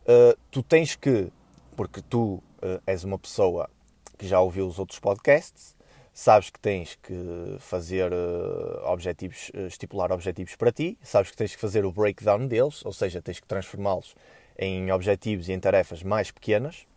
uh, 0.03 0.37
tu 0.51 0.63
tens 0.63 0.97
que, 0.97 1.31
porque 1.77 2.03
tu 2.03 2.43
uh, 2.63 2.83
és 2.87 3.05
uma 3.05 3.19
pessoa 3.19 3.71
que 4.19 4.27
já 4.27 4.41
ouviu 4.41 4.67
os 4.67 4.79
outros 4.79 4.99
podcasts, 4.99 5.77
sabes 6.19 6.51
que 6.51 6.59
tens 6.59 6.99
que 7.01 7.57
fazer 7.61 8.13
uh, 8.13 8.85
objetivos, 8.87 9.53
estipular 9.55 10.11
objetivos 10.11 10.57
para 10.57 10.73
ti, 10.73 10.99
sabes 11.01 11.31
que 11.31 11.37
tens 11.37 11.55
que 11.55 11.61
fazer 11.61 11.85
o 11.85 11.93
breakdown 11.93 12.49
deles, 12.49 12.85
ou 12.85 12.93
seja, 12.93 13.23
tens 13.23 13.39
que 13.39 13.47
transformá-los 13.47 14.17
em 14.59 14.91
objetivos 14.91 15.49
e 15.49 15.53
em 15.53 15.61
tarefas 15.61 16.03
mais 16.03 16.33
pequenas, 16.33 16.89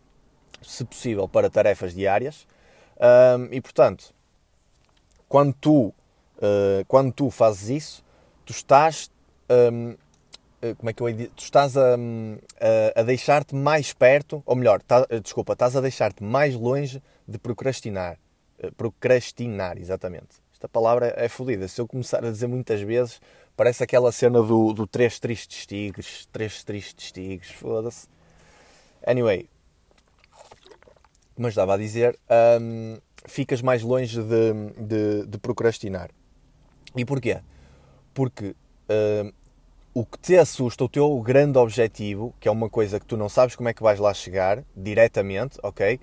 se 0.60 0.84
possível 0.84 1.28
para 1.28 1.48
tarefas 1.48 1.94
diárias, 1.94 2.48
e 3.52 3.60
portanto, 3.60 4.12
quando 5.28 5.54
tu, 5.54 5.86
uh, 6.38 6.84
quando 6.88 7.12
tu 7.12 7.30
fazes 7.30 7.68
isso, 7.68 8.04
tu 8.44 8.50
estás 8.50 9.08
eh, 10.62 10.74
como 10.74 10.90
é 10.90 10.92
que 10.92 11.02
eu 11.02 11.08
ia 11.08 11.28
tu 11.28 11.42
estás 11.42 11.76
a, 11.76 11.94
a, 11.94 13.00
a 13.00 13.02
deixar-te 13.02 13.54
mais 13.54 13.92
perto, 13.92 14.42
ou 14.46 14.54
melhor, 14.56 14.80
tá, 14.80 15.06
eh, 15.10 15.20
desculpa, 15.20 15.54
estás 15.54 15.76
a 15.76 15.80
deixar-te 15.80 16.22
mais 16.22 16.54
longe 16.54 17.02
de 17.26 17.38
procrastinar. 17.38 18.16
Eh, 18.62 18.70
procrastinar, 18.70 19.76
exatamente. 19.76 20.40
Esta 20.52 20.68
palavra 20.68 21.12
é 21.16 21.28
fodida. 21.28 21.66
Se 21.66 21.80
eu 21.80 21.88
começar 21.88 22.24
a 22.24 22.30
dizer 22.30 22.46
muitas 22.46 22.80
vezes, 22.80 23.20
parece 23.56 23.82
aquela 23.82 24.12
cena 24.12 24.40
do, 24.40 24.72
do 24.72 24.86
três 24.86 25.18
tristes 25.18 25.66
tigres, 25.66 26.28
três 26.32 26.62
tristes 26.62 27.10
tigres, 27.10 27.50
foda-se. 27.50 28.06
Anyway, 29.04 29.48
como 31.34 31.46
eu 31.46 31.48
estava 31.48 31.74
a 31.74 31.76
dizer, 31.76 32.16
um, 32.60 32.98
ficas 33.26 33.60
mais 33.60 33.82
longe 33.82 34.22
de, 34.22 34.52
de, 34.78 35.26
de, 35.26 35.38
procrastinar. 35.38 36.10
E 36.94 37.04
porquê? 37.04 37.40
Porque 38.14 38.54
um, 38.88 39.32
o 39.92 40.06
que 40.06 40.18
te 40.20 40.38
assusta, 40.38 40.84
o 40.84 40.88
teu 40.88 41.20
grande 41.20 41.58
objetivo, 41.58 42.32
que 42.38 42.46
é 42.46 42.50
uma 42.50 42.70
coisa 42.70 43.00
que 43.00 43.06
tu 43.06 43.16
não 43.16 43.28
sabes 43.28 43.56
como 43.56 43.68
é 43.68 43.74
que 43.74 43.82
vais 43.82 43.98
lá 43.98 44.14
chegar 44.14 44.62
diretamente, 44.76 45.58
ok? 45.64 45.98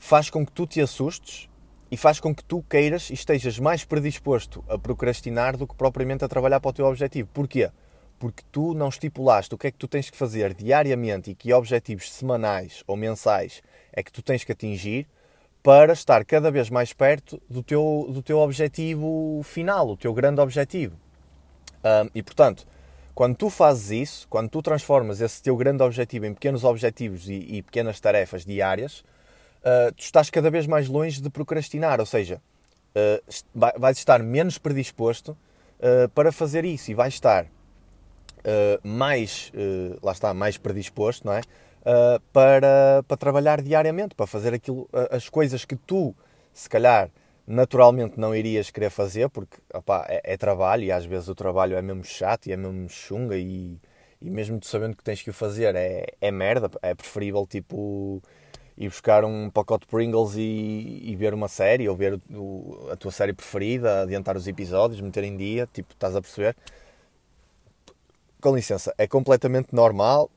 Faz 0.00 0.28
com 0.28 0.44
que 0.44 0.50
tu 0.50 0.66
te 0.66 0.80
assustes 0.80 1.48
e 1.90 1.96
faz 1.96 2.18
com 2.18 2.34
que 2.34 2.44
tu 2.44 2.64
queiras 2.68 3.10
e 3.10 3.14
estejas 3.14 3.58
mais 3.58 3.84
predisposto 3.84 4.64
a 4.68 4.78
procrastinar 4.78 5.56
do 5.56 5.66
que 5.66 5.74
propriamente 5.74 6.24
a 6.24 6.28
trabalhar 6.28 6.60
para 6.60 6.70
o 6.70 6.72
teu 6.72 6.86
objetivo. 6.86 7.28
Porquê? 7.32 7.70
Porque 8.18 8.42
tu 8.50 8.74
não 8.74 8.88
estipulaste 8.88 9.54
o 9.54 9.58
que 9.58 9.68
é 9.68 9.70
que 9.70 9.78
tu 9.78 9.86
tens 9.86 10.10
que 10.10 10.16
fazer 10.16 10.54
diariamente 10.54 11.30
e 11.30 11.34
que 11.34 11.52
objetivos 11.52 12.10
semanais 12.12 12.82
ou 12.86 12.96
mensais 12.96 13.62
é 13.92 14.02
que 14.02 14.10
tu 14.10 14.22
tens 14.22 14.42
que 14.42 14.52
atingir 14.52 15.06
para 15.62 15.92
estar 15.92 16.24
cada 16.24 16.50
vez 16.50 16.70
mais 16.70 16.92
perto 16.92 17.40
do 17.50 17.62
teu, 17.62 18.08
do 18.10 18.22
teu 18.22 18.38
objetivo 18.38 19.40
final, 19.42 19.90
o 19.90 19.96
teu 19.96 20.14
grande 20.14 20.40
objetivo. 20.40 20.96
E 22.14 22.22
portanto, 22.22 22.66
quando 23.14 23.36
tu 23.36 23.48
fazes 23.48 23.90
isso, 23.90 24.28
quando 24.28 24.48
tu 24.48 24.62
transformas 24.62 25.20
esse 25.20 25.42
teu 25.42 25.56
grande 25.56 25.82
objetivo 25.82 26.26
em 26.26 26.34
pequenos 26.34 26.64
objetivos 26.64 27.28
e, 27.28 27.34
e 27.34 27.62
pequenas 27.62 27.98
tarefas 27.98 28.44
diárias, 28.44 29.04
uh, 29.66 29.92
tu 29.92 30.02
estás 30.02 30.30
cada 30.30 30.50
vez 30.50 30.66
mais 30.66 30.88
longe 30.88 31.20
de 31.20 31.28
procrastinar, 31.28 31.98
ou 31.98 32.06
seja, 32.06 32.40
uh, 32.94 33.78
vais 33.78 33.98
estar 33.98 34.22
menos 34.22 34.58
predisposto 34.58 35.32
uh, 35.32 36.08
para 36.14 36.30
fazer 36.30 36.64
isso 36.64 36.90
e 36.90 36.94
vais 36.94 37.14
estar 37.14 37.46
mais, 38.84 39.50
lá 40.00 40.12
está, 40.12 40.32
mais 40.32 40.56
predisposto, 40.56 41.26
não 41.26 41.32
é? 41.32 41.40
para, 42.32 43.02
para 43.08 43.16
trabalhar 43.16 43.60
diariamente, 43.60 44.14
para 44.14 44.24
fazer 44.24 44.54
aquilo, 44.54 44.88
as 45.10 45.28
coisas 45.28 45.64
que 45.64 45.74
tu, 45.74 46.14
se 46.54 46.68
calhar, 46.68 47.10
naturalmente 47.44 48.20
não 48.20 48.32
irias 48.32 48.70
querer 48.70 48.90
fazer 48.90 49.28
porque 49.30 49.56
opa, 49.74 50.06
é, 50.08 50.32
é, 50.32 50.36
trabalho 50.36 50.84
e 50.84 50.92
às 50.92 51.04
vezes 51.04 51.28
o 51.28 51.34
trabalho 51.34 51.76
é 51.76 51.82
mesmo 51.82 52.04
chato 52.04 52.46
e 52.46 52.52
é 52.52 52.56
mesmo 52.56 52.88
chunga 52.88 53.36
e, 53.36 53.80
e 54.20 54.30
mesmo 54.30 54.60
tu 54.60 54.66
sabendo 54.66 54.96
que 54.96 55.02
tens 55.02 55.22
que 55.22 55.30
o 55.30 55.32
fazer 55.32 55.74
é, 55.74 56.06
é 56.20 56.30
merda, 56.30 56.70
é 56.82 56.94
preferível 56.94 57.44
tipo 57.48 58.22
ir 58.76 58.88
buscar 58.88 59.24
um 59.24 59.48
pacote 59.48 59.86
de 59.86 59.90
Pringles 59.90 60.34
e, 60.36 61.00
e 61.04 61.16
ver 61.16 61.32
uma 61.32 61.48
série 61.48 61.88
ou 61.88 61.96
ver 61.96 62.20
o, 62.30 62.88
a 62.92 62.96
tua 62.96 63.10
série 63.10 63.32
preferida, 63.32 64.02
adiantar 64.02 64.36
os 64.36 64.46
episódios, 64.46 65.00
meter 65.00 65.24
em 65.24 65.36
dia, 65.36 65.68
tipo, 65.72 65.92
estás 65.92 66.14
a 66.14 66.20
perceber? 66.20 66.54
Com 68.40 68.54
licença, 68.54 68.94
é 68.98 69.06
completamente 69.06 69.74
normal, 69.74 70.30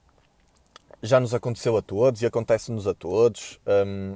já 1.02 1.20
nos 1.20 1.34
aconteceu 1.34 1.76
a 1.76 1.82
todos 1.82 2.22
e 2.22 2.26
acontece-nos 2.26 2.88
a 2.88 2.94
todos, 2.94 3.60
hum, 3.68 4.16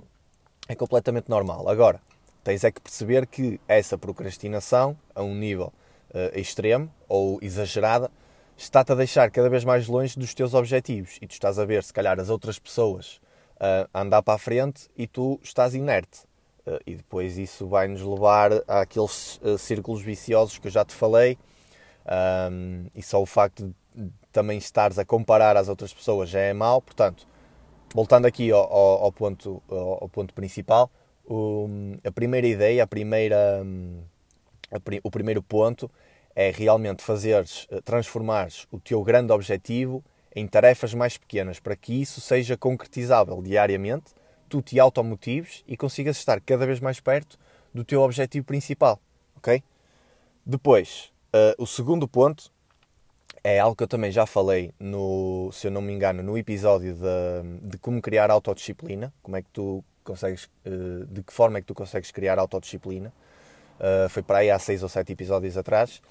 é 0.68 0.76
completamente 0.76 1.30
normal. 1.30 1.68
Agora, 1.68 2.02
tens 2.44 2.64
é 2.64 2.72
que 2.72 2.80
perceber 2.80 3.28
que 3.28 3.60
essa 3.68 3.98
procrastinação, 3.98 4.98
a 5.14 5.22
um 5.22 5.36
nível 5.36 5.74
uh, 6.12 6.38
extremo 6.40 6.90
ou 7.10 7.40
exagerada, 7.42 8.10
está-te 8.56 8.94
a 8.94 8.96
deixar 8.96 9.30
cada 9.32 9.50
vez 9.50 9.66
mais 9.66 9.88
longe 9.88 10.18
dos 10.18 10.34
teus 10.34 10.54
objetivos 10.54 11.18
e 11.22 11.28
tu 11.28 11.32
estás 11.32 11.60
a 11.60 11.66
ver, 11.66 11.84
se 11.84 11.92
calhar, 11.92 12.20
as 12.20 12.30
outras 12.30 12.58
pessoas 12.58 13.20
a 13.94 14.02
andar 14.02 14.22
para 14.22 14.34
a 14.34 14.38
frente 14.38 14.90
e 14.98 15.08
tu 15.08 15.40
estás 15.44 15.74
inerte. 15.74 16.22
Uh, 16.66 16.80
e 16.86 16.96
depois 16.96 17.38
isso 17.38 17.68
vai 17.68 17.88
nos 17.88 18.02
levar 18.02 18.52
àqueles 18.68 19.40
círculos 19.60 20.02
viciosos 20.02 20.58
que 20.58 20.68
eu 20.68 20.72
já 20.72 20.86
te 20.86 20.94
falei. 20.94 21.38
E 22.94 23.02
só 23.02 23.22
o 23.22 23.26
facto 23.26 23.68
de 23.68 24.12
também 24.34 24.58
estares 24.58 24.98
a 24.98 25.06
comparar 25.06 25.56
às 25.56 25.70
outras 25.70 25.94
pessoas 25.94 26.30
já 26.30 26.40
é 26.40 26.52
mau. 26.52 26.82
Portanto, 26.82 27.28
voltando 27.94 28.26
aqui 28.26 28.52
ao, 28.52 28.62
ao, 28.62 29.04
ao 29.06 29.12
ponto, 29.12 29.62
ao, 29.70 30.04
ao 30.04 30.10
ponto 30.10 30.34
principal, 30.34 30.92
a 32.04 32.12
primeira 32.12 32.48
ideia, 32.48 32.84
a 32.84 32.88
primeira, 32.88 33.64
o 35.04 35.12
primeiro 35.12 35.42
ponto 35.42 35.90
é 36.36 36.50
realmente 36.50 37.04
fazeres, 37.04 37.68
eh, 37.70 37.80
transformares 37.82 38.68
o 38.72 38.80
teu 38.80 39.04
grande 39.04 39.32
objetivo 39.32 40.04
em 40.36 40.48
tarefas 40.48 40.94
mais 40.94 41.18
pequenas, 41.18 41.60
para 41.60 41.76
que 41.76 42.02
isso 42.02 42.20
seja 42.20 42.58
concretizável 42.58 43.42
diariamente, 43.42 44.14
tu 44.50 44.62
te 44.62 44.80
automotives 44.80 45.64
e 45.68 45.78
consigas 45.78 46.18
estar 46.18 46.40
cada 46.42 46.66
vez 46.66 46.80
mais 46.80 47.00
perto 47.00 47.40
do 47.74 47.84
teu 47.84 48.02
objetivo 48.02 48.46
principal, 48.46 49.00
ok? 49.38 49.64
Depois, 50.46 51.12
uh, 51.34 51.62
o 51.62 51.66
segundo 51.66 52.08
ponto 52.08 52.52
é 53.44 53.60
algo 53.60 53.76
que 53.76 53.84
eu 53.84 53.88
também 53.88 54.12
já 54.12 54.26
falei, 54.26 54.74
no, 54.80 55.50
se 55.52 55.68
eu 55.68 55.72
não 55.72 55.82
me 55.82 55.92
engano, 55.92 56.24
no 56.24 56.38
episódio 56.38 56.94
de, 56.94 57.70
de 57.70 57.78
como 57.78 58.02
criar 58.02 58.32
autodisciplina, 58.32 59.14
como 59.22 59.38
é 59.38 59.42
que 59.42 59.50
tu 59.52 59.84
consegues, 60.04 60.50
uh, 60.66 61.06
de 61.08 61.24
que 61.24 61.34
forma 61.34 61.58
é 61.58 61.62
que 61.62 61.68
tu 61.68 61.74
consegues 61.74 62.12
criar 62.12 62.40
autodisciplina. 62.40 63.14
Uh, 63.80 64.08
foi 64.10 64.22
para 64.22 64.40
aí 64.40 64.52
há 64.52 64.60
seis 64.60 64.84
ou 64.84 64.90
sete 64.90 65.12
episódios 65.12 65.58
atrás. 65.58 66.02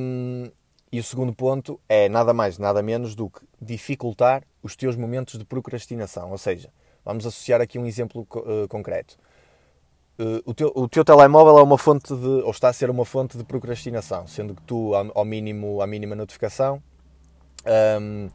Um, 0.00 0.50
e 0.92 1.00
o 1.00 1.02
segundo 1.02 1.32
ponto 1.32 1.80
é 1.88 2.06
nada 2.06 2.34
mais, 2.34 2.58
nada 2.58 2.82
menos 2.82 3.14
do 3.14 3.30
que 3.30 3.40
dificultar 3.58 4.44
os 4.62 4.76
teus 4.76 4.94
momentos 4.94 5.38
de 5.38 5.44
procrastinação. 5.44 6.30
Ou 6.30 6.36
seja, 6.36 6.68
vamos 7.02 7.26
associar 7.26 7.62
aqui 7.62 7.78
um 7.78 7.86
exemplo 7.86 8.28
uh, 8.30 8.68
concreto. 8.68 9.16
uh, 10.18 10.42
o, 10.44 10.52
teu, 10.52 10.70
o 10.74 10.86
teu 10.86 11.02
telemóvel 11.02 11.58
é 11.58 11.62
uma 11.62 11.78
fonte 11.78 12.14
de, 12.14 12.26
ou 12.26 12.50
está 12.50 12.68
a 12.68 12.72
ser 12.74 12.90
uma 12.90 13.06
fonte 13.06 13.38
de 13.38 13.44
procrastinação, 13.44 14.26
sendo 14.26 14.54
que 14.54 14.62
tu, 14.62 14.92
ao 14.94 15.24
mínimo, 15.24 15.80
à 15.80 15.86
mínima 15.86 16.14
notificação, 16.14 16.82
um, 17.98 18.28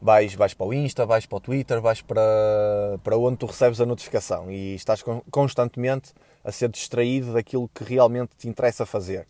vais, 0.00 0.32
vais 0.34 0.54
para 0.54 0.66
o 0.66 0.72
Insta, 0.72 1.04
vais 1.04 1.26
para 1.26 1.36
o 1.36 1.40
Twitter, 1.40 1.80
vais 1.80 2.00
para, 2.00 3.00
para 3.02 3.16
onde 3.18 3.38
tu 3.38 3.46
recebes 3.46 3.80
a 3.80 3.86
notificação 3.86 4.48
e 4.48 4.76
estás 4.76 5.02
constantemente 5.28 6.12
a 6.44 6.52
ser 6.52 6.68
distraído 6.68 7.32
daquilo 7.32 7.68
que 7.74 7.82
realmente 7.82 8.30
te 8.38 8.48
interessa 8.48 8.86
fazer. 8.86 9.26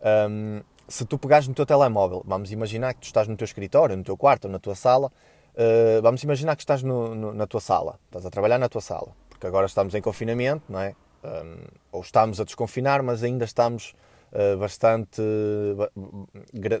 Um, 0.00 0.62
se 0.88 1.04
tu 1.04 1.18
pegares 1.18 1.48
no 1.48 1.54
teu 1.54 1.66
telemóvel, 1.66 2.22
vamos 2.24 2.52
imaginar 2.52 2.94
que 2.94 3.00
tu 3.00 3.04
estás 3.04 3.26
no 3.26 3.36
teu 3.36 3.44
escritório, 3.44 3.96
no 3.96 4.04
teu 4.04 4.16
quarto 4.16 4.46
ou 4.46 4.50
na 4.50 4.58
tua 4.58 4.74
sala, 4.74 5.08
uh, 5.08 6.02
vamos 6.02 6.22
imaginar 6.22 6.56
que 6.56 6.62
estás 6.62 6.82
no, 6.82 7.14
no, 7.14 7.34
na 7.34 7.46
tua 7.46 7.60
sala, 7.60 7.98
estás 8.06 8.24
a 8.24 8.30
trabalhar 8.30 8.58
na 8.58 8.68
tua 8.68 8.80
sala, 8.80 9.08
porque 9.28 9.46
agora 9.46 9.66
estamos 9.66 9.94
em 9.94 10.00
confinamento, 10.00 10.64
não 10.68 10.80
é? 10.80 10.94
Um, 11.24 11.64
ou 11.90 12.00
estamos 12.02 12.40
a 12.40 12.44
desconfinar, 12.44 13.02
mas 13.02 13.22
ainda 13.24 13.44
estamos 13.44 13.94
uh, 14.32 14.56
bastante. 14.58 15.20
Uh, 15.20 16.28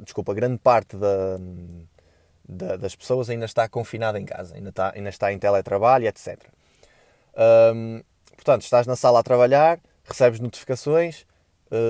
desculpa, 0.02 0.32
grande 0.34 0.58
parte 0.58 0.96
da, 0.96 1.38
da, 2.48 2.76
das 2.76 2.94
pessoas 2.94 3.28
ainda 3.28 3.44
está 3.44 3.68
confinada 3.68 4.20
em 4.20 4.24
casa, 4.24 4.54
ainda 4.54 4.68
está, 4.68 4.92
ainda 4.94 5.08
está 5.08 5.32
em 5.32 5.38
teletrabalho, 5.38 6.06
etc. 6.06 6.38
Um, 7.74 8.02
portanto, 8.34 8.62
estás 8.62 8.86
na 8.86 8.94
sala 8.94 9.18
a 9.18 9.22
trabalhar, 9.22 9.80
recebes 10.04 10.38
notificações, 10.38 11.26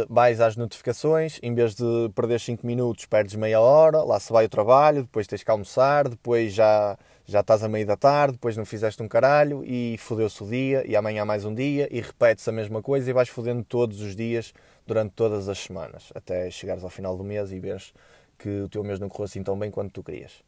vais 0.08 0.40
às 0.40 0.56
notificações, 0.56 1.38
em 1.42 1.54
vez 1.54 1.74
de 1.74 1.84
perder 2.14 2.40
5 2.40 2.66
minutos, 2.66 3.04
perdes 3.04 3.34
meia 3.34 3.60
hora, 3.60 4.02
lá 4.02 4.18
se 4.18 4.32
vai 4.32 4.46
o 4.46 4.48
trabalho, 4.48 5.02
depois 5.02 5.26
tens 5.26 5.42
que 5.42 5.50
almoçar, 5.50 6.08
depois 6.08 6.52
já, 6.52 6.98
já 7.26 7.40
estás 7.40 7.62
a 7.62 7.68
meio 7.68 7.86
da 7.86 7.96
tarde, 7.96 8.32
depois 8.32 8.56
não 8.56 8.64
fizeste 8.64 9.02
um 9.02 9.08
caralho 9.08 9.62
e 9.64 9.96
fodeu-se 9.98 10.42
o 10.42 10.46
dia, 10.46 10.84
e 10.86 10.96
amanhã 10.96 11.24
mais 11.24 11.44
um 11.44 11.54
dia, 11.54 11.88
e 11.90 12.00
repetes 12.00 12.46
a 12.48 12.52
mesma 12.52 12.82
coisa 12.82 13.10
e 13.10 13.12
vais 13.12 13.28
fodendo 13.28 13.62
todos 13.64 14.00
os 14.00 14.16
dias 14.16 14.54
durante 14.86 15.12
todas 15.12 15.48
as 15.48 15.58
semanas, 15.58 16.12
até 16.14 16.50
chegares 16.50 16.82
ao 16.82 16.90
final 16.90 17.16
do 17.16 17.24
mês 17.24 17.52
e 17.52 17.58
vês 17.58 17.92
que 18.38 18.62
o 18.62 18.68
teu 18.68 18.82
mês 18.82 18.98
não 18.98 19.08
correu 19.08 19.24
assim 19.24 19.42
tão 19.42 19.58
bem 19.58 19.70
quanto 19.70 19.92
tu 19.92 20.02
querias. 20.02 20.42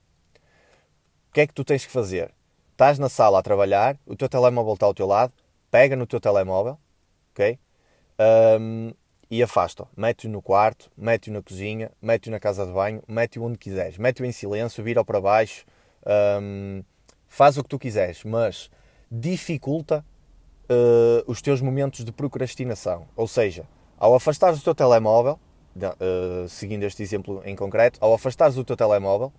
O 1.28 1.32
que 1.32 1.40
é 1.42 1.46
que 1.46 1.54
tu 1.54 1.64
tens 1.64 1.84
que 1.84 1.92
fazer? 1.92 2.32
Estás 2.72 2.98
na 2.98 3.08
sala 3.08 3.40
a 3.40 3.42
trabalhar, 3.42 3.98
o 4.06 4.16
teu 4.16 4.28
telemóvel 4.28 4.74
está 4.74 4.86
ao 4.86 4.94
teu 4.94 5.06
lado, 5.06 5.32
pega 5.70 5.96
no 5.96 6.06
teu 6.06 6.20
telemóvel, 6.20 6.78
ok? 7.32 7.58
Um, 8.60 8.92
e 9.30 9.42
afasta-o. 9.42 9.88
Mete-o 9.96 10.30
no 10.30 10.40
quarto, 10.40 10.90
mete-o 10.96 11.32
na 11.32 11.42
cozinha, 11.42 11.90
mete-o 12.00 12.30
na 12.30 12.40
casa 12.40 12.66
de 12.66 12.72
banho, 12.72 13.02
mete-o 13.06 13.44
onde 13.44 13.58
quiseres. 13.58 13.98
Mete-o 13.98 14.24
em 14.24 14.32
silêncio, 14.32 14.82
vira-o 14.82 15.04
para 15.04 15.20
baixo, 15.20 15.64
um, 16.40 16.82
faz 17.28 17.58
o 17.58 17.62
que 17.62 17.68
tu 17.68 17.78
quiseres, 17.78 18.24
mas 18.24 18.70
dificulta 19.10 20.04
uh, 20.70 21.30
os 21.30 21.42
teus 21.42 21.60
momentos 21.60 22.04
de 22.04 22.12
procrastinação. 22.12 23.06
Ou 23.14 23.28
seja, 23.28 23.66
ao 23.98 24.14
afastares 24.14 24.60
o 24.60 24.64
teu 24.64 24.74
telemóvel, 24.74 25.38
uh, 25.76 26.48
seguindo 26.48 26.84
este 26.84 27.02
exemplo 27.02 27.42
em 27.44 27.54
concreto, 27.54 27.98
ao 28.02 28.14
afastares 28.14 28.56
o 28.56 28.64
teu 28.64 28.76
telemóvel, 28.76 29.32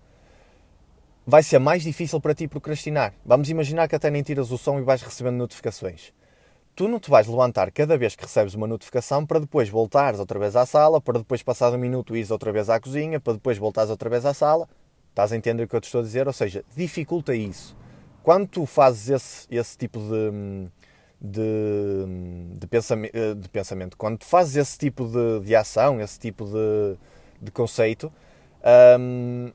vai 1.26 1.42
ser 1.42 1.58
mais 1.58 1.82
difícil 1.82 2.20
para 2.20 2.34
ti 2.34 2.46
procrastinar. 2.46 3.12
Vamos 3.24 3.50
imaginar 3.50 3.88
que 3.88 3.96
até 3.96 4.10
nem 4.10 4.22
tiras 4.22 4.50
o 4.50 4.58
som 4.58 4.78
e 4.78 4.82
vais 4.82 5.02
recebendo 5.02 5.36
notificações 5.36 6.12
tu 6.74 6.88
não 6.88 6.98
te 6.98 7.10
vais 7.10 7.26
levantar 7.26 7.70
cada 7.70 7.96
vez 7.98 8.14
que 8.16 8.22
recebes 8.22 8.54
uma 8.54 8.66
notificação 8.66 9.26
para 9.26 9.40
depois 9.40 9.68
voltares 9.68 10.18
outra 10.18 10.38
vez 10.38 10.56
à 10.56 10.64
sala, 10.64 11.00
para 11.00 11.18
depois, 11.18 11.42
passado 11.42 11.76
um 11.76 11.78
minuto, 11.78 12.16
ires 12.16 12.30
outra 12.30 12.52
vez 12.52 12.70
à 12.70 12.80
cozinha, 12.80 13.20
para 13.20 13.34
depois 13.34 13.58
voltares 13.58 13.90
outra 13.90 14.08
vez 14.08 14.24
à 14.24 14.32
sala. 14.32 14.68
Estás 15.10 15.32
a 15.32 15.36
entender 15.36 15.64
o 15.64 15.68
que 15.68 15.76
eu 15.76 15.80
te 15.80 15.84
estou 15.84 16.00
a 16.00 16.04
dizer? 16.04 16.26
Ou 16.26 16.32
seja, 16.32 16.64
dificulta 16.74 17.34
isso. 17.34 17.76
Quando 18.22 18.46
tu 18.46 18.64
fazes 18.64 19.08
esse, 19.08 19.46
esse 19.50 19.76
tipo 19.76 19.98
de, 19.98 20.70
de, 21.20 22.58
de, 22.58 22.66
pensamento, 22.66 23.34
de 23.34 23.48
pensamento, 23.48 23.96
quando 23.96 24.18
tu 24.18 24.24
fazes 24.24 24.56
esse 24.56 24.78
tipo 24.78 25.06
de, 25.06 25.46
de 25.46 25.56
ação, 25.56 26.00
esse 26.00 26.18
tipo 26.18 26.44
de, 26.44 26.96
de 27.40 27.50
conceito, 27.50 28.12
hum, 28.98 29.52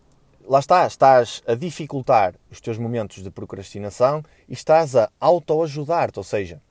lá 0.48 0.60
está, 0.60 0.86
estás 0.86 1.42
a 1.48 1.56
dificultar 1.56 2.36
os 2.52 2.60
teus 2.62 2.78
momentos 2.78 3.24
de 3.24 3.32
procrastinação 3.32 4.24
e 4.48 4.54
estás 4.54 4.96
a 4.96 5.10
autoajudar-te, 5.20 6.20
ou 6.20 6.24
seja, 6.24 6.62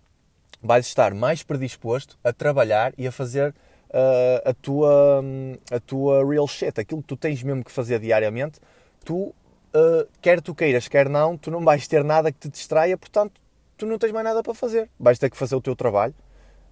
vais 0.64 0.86
estar 0.86 1.12
mais 1.12 1.42
predisposto 1.42 2.18
a 2.24 2.32
trabalhar 2.32 2.94
e 2.96 3.06
a 3.06 3.12
fazer 3.12 3.50
uh, 3.90 4.48
a, 4.48 4.54
tua, 4.54 5.22
a 5.70 5.78
tua 5.78 6.26
real 6.26 6.48
shit, 6.48 6.80
aquilo 6.80 7.02
que 7.02 7.08
tu 7.08 7.16
tens 7.18 7.42
mesmo 7.42 7.62
que 7.62 7.70
fazer 7.70 8.00
diariamente, 8.00 8.58
tu, 9.04 9.16
uh, 9.24 10.08
quer 10.22 10.40
tu 10.40 10.54
queiras, 10.54 10.88
quer 10.88 11.10
não, 11.10 11.36
tu 11.36 11.50
não 11.50 11.62
vais 11.62 11.86
ter 11.86 12.02
nada 12.02 12.32
que 12.32 12.38
te 12.38 12.48
distraia, 12.48 12.96
portanto, 12.96 13.38
tu 13.76 13.84
não 13.84 13.98
tens 13.98 14.10
mais 14.10 14.24
nada 14.24 14.42
para 14.42 14.54
fazer. 14.54 14.88
Vais 14.98 15.18
ter 15.18 15.28
que 15.28 15.36
fazer 15.36 15.54
o 15.54 15.60
teu 15.60 15.76
trabalho, 15.76 16.14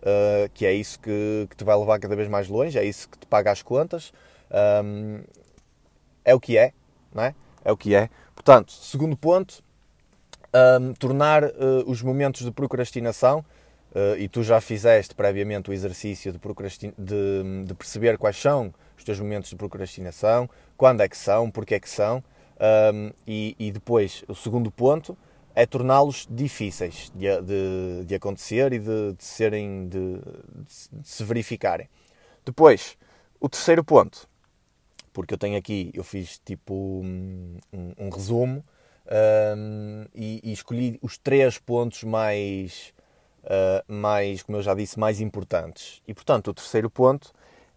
uh, 0.01 0.49
que 0.55 0.64
é 0.64 0.73
isso 0.73 0.99
que, 0.99 1.47
que, 1.51 1.57
te 1.57 1.62
vai 1.62 1.77
levar 1.77 2.01
cada 2.01 2.17
vez 2.17 2.29
mais 2.29 2.49
longe, 2.49 2.79
é 2.79 2.85
isso 2.85 3.07
que 3.11 3.19
te 3.19 3.27
paga 3.27 3.53
as 3.53 3.61
contas, 3.61 4.11
um, 4.83 5.21
é 6.25 6.35
o 6.35 6.40
que 6.40 6.57
é, 6.57 6.73
não 7.14 7.25
é? 7.25 7.35
É 7.62 7.71
o 7.71 7.77
que 7.77 7.95
é. 7.95 8.09
Portanto, 8.35 8.73
segundo 8.73 9.19
ponto, 9.19 9.62
um, 10.81 10.95
tornar 10.95 11.45
os 11.87 12.03
momentos 12.03 12.43
de 12.43 12.51
procrastinação 12.51 13.45
Uh, 13.93 14.17
e 14.17 14.27
tu 14.27 14.43
já 14.43 14.59
fizeste 14.59 15.15
previamente 15.15 15.69
o 15.69 15.73
exercício 15.73 16.33
de, 16.33 16.39
de, 16.97 17.67
de, 17.67 17.75
perceber 17.75 18.17
quais 18.17 18.39
são 18.39 18.73
os 18.97 19.05
teus 19.05 19.21
momentos 19.21 19.51
de 19.51 19.57
procrastinação, 19.57 20.49
quando 20.79 21.03
é 21.03 21.09
que 21.09 21.17
são, 21.17 21.51
porque 21.51 21.75
é 21.75 21.81
que 21.81 21.91
são, 21.91 22.25
um, 22.59 22.65
ehm, 22.65 23.13
e, 23.27 23.55
e, 23.59 23.71
depois 23.71 24.25
o 24.27 24.35
segundo 24.35 24.71
ponto 24.71 25.15
é 25.55 25.67
torná-los 25.67 26.27
difíceis 26.31 27.13
de, 27.15 27.27
de, 27.43 28.05
de, 28.07 28.15
acontecer 28.15 28.73
e 28.73 28.79
de, 28.79 29.15
serem 29.19 29.87
de, 29.89 30.19
se 31.05 31.23
verificarem. 31.23 31.87
Depois, 32.47 32.97
o 33.39 33.47
terceiro 33.47 33.85
ponto, 33.85 34.27
porque 35.13 35.35
eu 35.35 35.39
tenho 35.39 35.59
aqui, 35.59 35.91
eu 35.93 36.03
fiz 36.03 36.41
tipo 36.43 36.73
um, 37.05 37.59
um, 37.71 38.07
um 38.07 38.09
resumo 38.09 38.65
um, 39.07 40.05
ehm, 40.05 40.09
e, 40.15 40.41
e 40.43 40.51
escolhi 40.51 40.99
os 41.03 41.19
três 41.19 41.59
pontos 41.59 42.03
mais 42.05 42.95
uh, 43.45 43.93
mais, 43.93 44.43
como 44.43 44.59
eu 44.59 44.63
já 44.63 44.75
disse, 44.75 44.99
mais 44.99 45.21
importantes. 45.21 46.03
E 46.07 46.15
portanto, 46.15 46.49
o 46.49 46.55
terceiro 46.55 46.91
ponto 46.91 47.33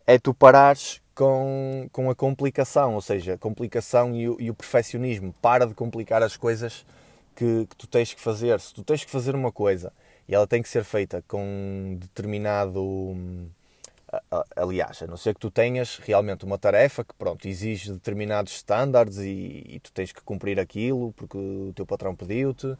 é 0.05 0.19
tu 0.19 0.33
parares 0.33 1.01
com, 1.15 1.87
com 1.91 2.09
a 2.09 2.15
complicação, 2.15 2.93
ou 2.93 3.01
seja, 3.01 3.33
a 3.33 3.37
complicação 3.37 4.13
e 4.15 4.29
o, 4.29 4.37
e 4.39 4.51
o 4.51 4.53
perfeccionismo. 4.53 5.33
Para 5.41 5.65
de 5.65 5.73
complicar 5.73 6.21
as 6.21 6.35
coisas 6.35 6.85
que, 7.35 7.65
que, 7.69 7.75
tu 7.75 7.87
tens 7.87 8.13
que 8.13 8.21
fazer. 8.21 8.59
Se 8.59 8.73
tu 8.73 8.83
tens 8.83 9.03
que 9.03 9.09
fazer 9.09 9.33
uma 9.33 9.51
coisa 9.51 9.91
e 10.27 10.35
ela 10.35 10.45
tem 10.45 10.61
que 10.61 10.69
ser 10.69 10.83
feita 10.83 11.23
com 11.27 11.97
determinado. 11.99 12.81
Aliás, 14.55 15.01
a 15.01 15.07
não 15.07 15.17
ser 15.17 15.33
que 15.33 15.41
tu 15.41 15.51
tenhas 15.51 15.97
realmente 15.97 16.45
uma 16.45 16.57
tarefa 16.57 17.03
que 17.03 17.13
pronto, 17.15 17.47
exige 17.47 17.91
determinados 17.91 18.53
estándares 18.53 19.17
e, 19.17 19.63
e 19.67 19.79
tu 19.81 19.91
tens 19.91 20.11
que 20.13 20.21
cumprir 20.21 20.59
aquilo 20.59 21.11
porque 21.13 21.37
o 21.37 21.73
teu 21.75 21.85
patrão 21.85 22.15
pediu-te, 22.15 22.77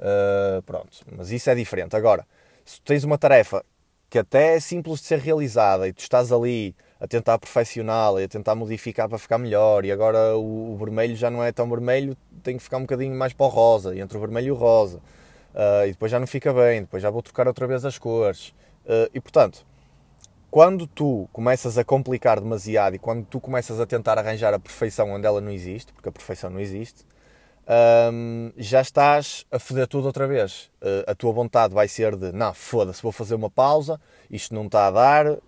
Uh, 0.00 0.62
pronto, 0.62 0.98
mas 1.16 1.30
isso 1.30 1.48
é 1.48 1.54
diferente. 1.54 1.96
Agora, 1.96 2.26
se 2.64 2.80
tens 2.82 3.04
uma 3.04 3.16
tarefa 3.16 3.64
que 4.08 4.18
até 4.18 4.56
é 4.56 4.60
simples 4.60 5.00
de 5.00 5.06
ser 5.06 5.18
realizada 5.18 5.88
e 5.88 5.92
tu 5.92 6.00
estás 6.00 6.30
ali 6.30 6.74
a 7.00 7.06
tentar 7.06 7.38
perfeccioná-la 7.38 8.22
e 8.22 8.24
a 8.24 8.28
tentar 8.28 8.54
modificar 8.54 9.08
para 9.08 9.18
ficar 9.18 9.38
melhor 9.38 9.84
e 9.84 9.92
agora 9.92 10.36
o, 10.36 10.72
o, 10.72 10.76
vermelho 10.76 11.14
já 11.16 11.30
não 11.30 11.42
é 11.42 11.52
tão 11.52 11.68
vermelho, 11.68 12.16
tem 12.42 12.56
que 12.56 12.62
ficar 12.62 12.78
um 12.78 12.82
bocadinho 12.82 13.14
mais 13.14 13.32
para 13.32 13.46
o 13.46 13.48
rosa, 13.48 13.94
e 13.94 14.00
entre 14.00 14.16
o 14.16 14.20
vermelho 14.20 14.46
e 14.46 14.50
o 14.52 14.54
rosa. 14.54 14.98
Uh, 14.98 15.86
e 15.86 15.92
depois 15.92 16.12
já 16.12 16.20
não 16.20 16.26
fica 16.26 16.52
bem, 16.52 16.82
depois 16.82 17.02
já 17.02 17.10
vou 17.10 17.22
trocar 17.22 17.46
outra 17.46 17.66
vez 17.66 17.84
as 17.84 17.98
cores. 17.98 18.48
Uh, 18.84 19.10
e 19.12 19.20
portanto, 19.20 19.66
quando 20.50 20.86
tu 20.86 21.28
começas 21.32 21.76
a 21.76 21.84
complicar 21.84 22.40
demasiado 22.40 22.96
e 22.96 22.98
quando 22.98 23.24
tu 23.24 23.40
começas 23.40 23.80
a 23.80 23.86
tentar 23.86 24.18
arranjar 24.18 24.54
a 24.54 24.58
perfeição 24.58 25.10
onde 25.10 25.26
ela 25.26 25.40
não 25.40 25.50
existe, 25.50 25.92
porque 25.92 26.08
a 26.08 26.12
perfeição 26.12 26.50
não 26.50 26.60
existe, 26.60 27.04
um, 27.68 28.52
já 28.56 28.80
estás 28.80 29.44
a 29.50 29.58
foder 29.58 29.86
tudo 29.88 30.06
outra 30.06 30.26
vez. 30.26 30.70
Uh, 30.80 31.10
a 31.10 31.14
tua 31.14 31.32
vontade 31.32 31.74
vai 31.74 31.88
ser 31.88 32.14
de, 32.16 32.32
não, 32.32 32.54
foda-se, 32.54 33.02
vou 33.02 33.10
fazer 33.10 33.34
uma 33.34 33.50
pausa, 33.50 34.00
isto 34.30 34.54
não 34.54 34.66
está 34.66 34.86
a 34.86 34.90
dar, 34.90 35.26
uh, 35.26 35.40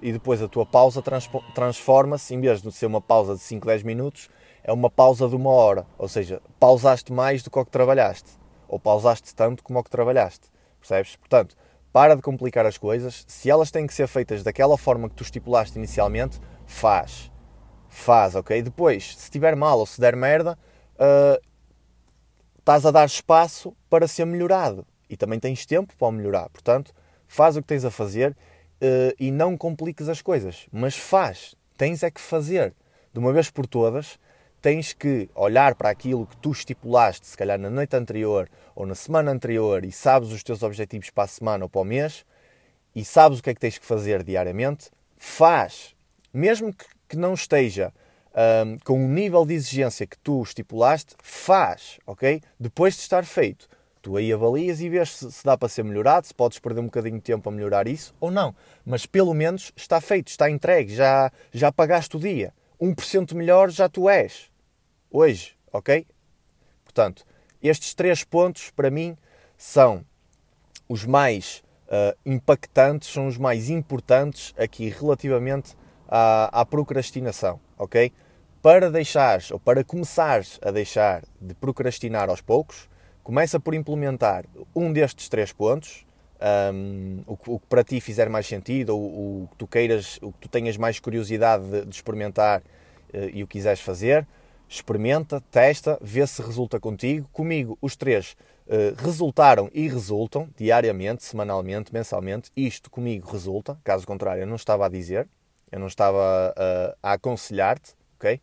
e 0.00 0.12
depois 0.12 0.42
a 0.42 0.48
tua 0.48 0.64
pausa 0.64 1.02
transforma-se, 1.54 2.34
em 2.34 2.40
vez 2.40 2.62
de 2.62 2.72
ser 2.72 2.86
uma 2.86 3.00
pausa 3.00 3.34
de 3.34 3.40
5, 3.40 3.66
10 3.66 3.82
minutos, 3.82 4.30
é 4.64 4.72
uma 4.72 4.90
pausa 4.90 5.28
de 5.28 5.36
uma 5.36 5.50
hora. 5.50 5.86
Ou 5.98 6.08
seja, 6.08 6.40
pausaste 6.58 7.12
mais 7.12 7.42
do 7.42 7.50
que 7.50 7.58
o 7.58 7.64
que 7.64 7.70
trabalhaste, 7.70 8.30
ou 8.66 8.78
pausaste 8.78 9.34
tanto 9.34 9.62
como 9.62 9.78
o 9.78 9.84
que 9.84 9.90
trabalhaste. 9.90 10.48
Percebes? 10.80 11.16
Portanto, 11.16 11.56
para 11.92 12.14
de 12.14 12.22
complicar 12.22 12.64
as 12.66 12.78
coisas. 12.78 13.24
Se 13.26 13.50
elas 13.50 13.70
têm 13.70 13.86
que 13.86 13.94
ser 13.94 14.06
feitas 14.06 14.42
daquela 14.42 14.78
forma 14.78 15.08
que 15.08 15.14
tu 15.14 15.22
estipulaste 15.22 15.76
inicialmente, 15.78 16.40
faz. 16.66 17.30
Faz, 17.88 18.34
ok? 18.34 18.62
Depois, 18.62 19.16
se 19.16 19.24
estiver 19.24 19.56
mal 19.56 19.78
ou 19.78 19.86
se 19.86 20.00
der 20.00 20.14
merda, 20.14 20.58
uh, 20.94 21.47
estás 22.68 22.84
a 22.84 22.90
dar 22.90 23.06
espaço 23.06 23.74
para 23.88 24.06
ser 24.06 24.26
melhorado 24.26 24.86
e 25.08 25.16
também 25.16 25.40
tens 25.40 25.64
tempo 25.64 25.96
para 25.96 26.12
melhorar. 26.12 26.50
Portanto, 26.50 26.92
faz 27.26 27.56
o 27.56 27.62
que 27.62 27.68
tens 27.68 27.82
a 27.82 27.90
fazer 27.90 28.32
uh, 28.32 29.14
e 29.18 29.30
não 29.30 29.56
compliques 29.56 30.06
as 30.06 30.20
coisas, 30.20 30.66
mas 30.70 30.94
faz. 30.94 31.54
Tens 31.78 32.02
é 32.02 32.10
que 32.10 32.20
fazer. 32.20 32.74
De 33.10 33.18
uma 33.18 33.32
vez 33.32 33.48
por 33.48 33.66
todas, 33.66 34.18
tens 34.60 34.92
que 34.92 35.30
olhar 35.34 35.76
para 35.76 35.88
aquilo 35.88 36.26
que 36.26 36.36
tu 36.36 36.52
estipulaste, 36.52 37.26
se 37.26 37.38
calhar 37.38 37.58
na 37.58 37.70
noite 37.70 37.96
anterior 37.96 38.50
ou 38.74 38.84
na 38.84 38.94
semana 38.94 39.30
anterior, 39.30 39.82
e 39.82 39.90
sabes 39.90 40.30
os 40.30 40.42
teus 40.42 40.62
objetivos 40.62 41.08
para 41.08 41.24
a 41.24 41.28
semana 41.28 41.64
ou 41.64 41.70
para 41.70 41.80
o 41.80 41.84
mês, 41.84 42.26
e 42.94 43.02
sabes 43.02 43.38
o 43.38 43.42
que 43.42 43.48
é 43.48 43.54
que 43.54 43.60
tens 43.60 43.78
que 43.78 43.86
fazer 43.86 44.22
diariamente, 44.22 44.90
faz. 45.16 45.94
Mesmo 46.34 46.70
que, 46.74 46.84
que 47.08 47.16
não 47.16 47.32
esteja 47.32 47.94
um, 48.38 48.78
com 48.84 49.04
o 49.04 49.08
nível 49.08 49.44
de 49.44 49.54
exigência 49.54 50.06
que 50.06 50.16
tu 50.18 50.40
estipulaste, 50.42 51.16
faz, 51.20 51.98
ok? 52.06 52.40
Depois 52.58 52.94
de 52.94 53.00
estar 53.00 53.24
feito. 53.24 53.68
Tu 54.00 54.16
aí 54.16 54.32
avalias 54.32 54.80
e 54.80 54.88
vês 54.88 55.10
se, 55.10 55.32
se, 55.32 55.44
dá 55.44 55.58
para 55.58 55.68
ser 55.68 55.82
melhorado, 55.82 56.26
se 56.26 56.32
podes 56.32 56.60
perder 56.60 56.80
um 56.80 56.84
bocadinho 56.84 57.16
de 57.16 57.22
tempo 57.22 57.48
a 57.48 57.52
melhorar 57.52 57.88
isso 57.88 58.14
ou 58.20 58.30
não. 58.30 58.54
Mas 58.86 59.04
pelo 59.04 59.34
menos 59.34 59.72
está 59.76 60.00
feito, 60.00 60.28
está 60.28 60.48
entregue, 60.48 60.94
já, 60.94 61.32
já 61.52 61.72
pagaste 61.72 62.16
o 62.16 62.20
dia. 62.20 62.54
1% 62.80 63.34
melhor 63.34 63.70
já 63.70 63.88
tu 63.88 64.08
és. 64.08 64.48
Hoje, 65.10 65.56
ok? 65.72 66.06
Portanto, 66.84 67.26
estes 67.60 67.92
três 67.92 68.22
pontos 68.22 68.70
para 68.70 68.88
mim 68.88 69.16
são 69.56 70.04
os 70.88 71.04
mais 71.04 71.62
uh, 71.88 72.16
impactantes, 72.24 73.08
são 73.08 73.26
os 73.26 73.36
mais 73.36 73.68
importantes 73.68 74.54
aqui 74.56 74.88
relativamente 74.88 75.76
à, 76.08 76.60
à 76.60 76.64
procrastinação, 76.64 77.60
ok? 77.76 78.12
Para 78.60 78.90
deixares 78.90 79.52
ou 79.52 79.60
para 79.60 79.84
começares 79.84 80.58
a 80.60 80.72
deixar 80.72 81.22
de 81.40 81.54
procrastinar 81.54 82.28
aos 82.28 82.40
poucos, 82.40 82.88
começa 83.22 83.60
por 83.60 83.72
implementar 83.72 84.44
um 84.74 84.92
destes 84.92 85.28
três 85.28 85.52
pontos, 85.52 86.04
um, 86.74 87.22
o, 87.24 87.36
que, 87.36 87.50
o, 87.50 87.58
que 87.60 87.66
para 87.68 87.84
ti 87.84 88.00
fizer 88.00 88.28
mais 88.28 88.48
sentido, 88.48 88.96
ou 88.96 89.44
o 89.44 89.48
que 89.52 89.56
tu 89.56 89.66
queiras, 89.68 90.18
o 90.20 90.32
que 90.32 90.40
tu 90.40 90.48
tenhas 90.48 90.76
mais 90.76 90.98
curiosidade 90.98 91.64
de, 91.70 91.84
de 91.84 91.94
experimentar 91.94 92.60
uh, 92.60 93.30
e 93.32 93.44
o 93.44 93.46
quiseres 93.46 93.80
fazer, 93.80 94.26
experimenta, 94.68 95.40
testa, 95.52 95.96
vê 96.00 96.26
se 96.26 96.42
resulta 96.42 96.80
contigo. 96.80 97.28
Comigo, 97.32 97.78
os 97.80 97.94
três 97.94 98.36
uh, 98.66 99.00
resultaram 99.00 99.70
e 99.72 99.86
resultam 99.88 100.48
diariamente, 100.56 101.22
semanalmente, 101.22 101.92
mensalmente. 101.92 102.50
Isto 102.56 102.90
comigo 102.90 103.30
resulta, 103.30 103.78
caso 103.84 104.04
contrário, 104.04 104.42
eu 104.42 104.46
não 104.48 104.56
estava 104.56 104.86
a 104.86 104.88
dizer, 104.88 105.28
eu 105.70 105.78
não 105.78 105.86
estava 105.86 106.54
uh, 106.56 106.98
a 107.00 107.12
aconselhar-te, 107.12 107.97
ok? 108.18 108.40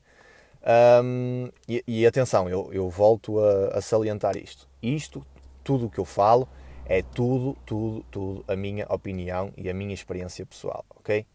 Um, 1.03 1.49
e, 1.69 1.83
e, 1.87 2.07
atenção, 2.07 2.49
eu, 2.49 2.69
eu 2.73 2.89
volto 2.89 3.39
a, 3.39 3.77
a, 3.77 3.81
salientar 3.81 4.35
isto. 4.35 4.67
Isto, 4.81 5.23
tudo 5.63 5.85
o 5.85 5.89
que 5.89 5.99
eu 5.99 6.05
falo, 6.05 6.47
é 6.85 7.03
tudo, 7.03 7.55
tudo, 7.65 8.03
tudo 8.09 8.45
a 8.47 8.55
minha 8.55 8.85
opinião 8.89 9.53
e 9.55 9.69
a 9.69 9.73
minha 9.73 9.93
experiência 9.93 10.45
pessoal, 10.45 10.83
ok? 10.95 11.25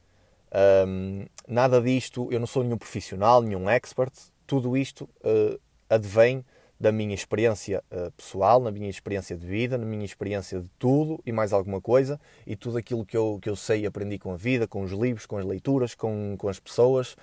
Um, 0.86 1.26
nada 1.46 1.80
disto, 1.80 2.28
eu 2.32 2.40
não 2.40 2.46
sou 2.46 2.64
nenhum 2.64 2.78
profissional, 2.78 3.40
nenhum 3.40 3.70
expert, 3.70 4.12
tudo 4.46 4.76
isto 4.76 5.08
uh, 5.24 5.60
advém 5.88 6.44
da 6.78 6.90
minha 6.90 7.14
experiência 7.14 7.84
uh, 7.92 8.10
pessoal, 8.12 8.58
na 8.58 8.70
minha 8.70 8.88
experiência 8.88 9.36
de 9.36 9.46
vida, 9.46 9.78
na 9.78 9.84
minha 9.84 10.04
experiência 10.04 10.60
de 10.60 10.68
tudo 10.78 11.20
e 11.24 11.30
mais 11.30 11.52
alguma 11.52 11.80
coisa, 11.80 12.18
e 12.46 12.56
tudo 12.56 12.78
aquilo 12.78 13.04
que 13.04 13.16
eu, 13.16 13.38
que 13.40 13.48
eu 13.48 13.54
sei 13.54 13.82
e 13.82 13.86
aprendi 13.86 14.18
com 14.18 14.32
a 14.32 14.36
vida, 14.36 14.66
com 14.66 14.82
os 14.82 14.90
livros, 14.90 15.26
com 15.26 15.36
as 15.36 15.44
leituras, 15.44 15.94
com, 15.94 16.34
com 16.38 16.48
as 16.48 16.58
pessoas, 16.58 17.16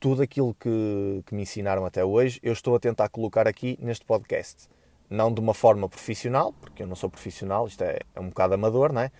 tudo 0.00 0.22
aquilo 0.22 0.54
que, 0.54 1.22
que 1.26 1.34
me 1.34 1.42
ensinaram 1.42 1.84
até 1.84 2.04
hoje, 2.04 2.40
eu 2.42 2.52
estou 2.52 2.74
a 2.74 2.80
tentar 2.80 3.08
colocar 3.10 3.46
aqui 3.46 3.78
neste 3.80 4.04
podcast. 4.04 4.68
Não 5.08 5.32
de 5.32 5.40
uma 5.40 5.54
forma 5.54 5.88
profissional, 5.88 6.52
porque 6.60 6.82
eu 6.82 6.86
não 6.86 6.96
sou 6.96 7.10
profissional, 7.10 7.66
isto 7.66 7.82
é, 7.84 7.98
é 8.14 8.20
um 8.20 8.28
bocado 8.30 8.54
amador, 8.54 8.92
não 8.92 9.02
é? 9.02 9.12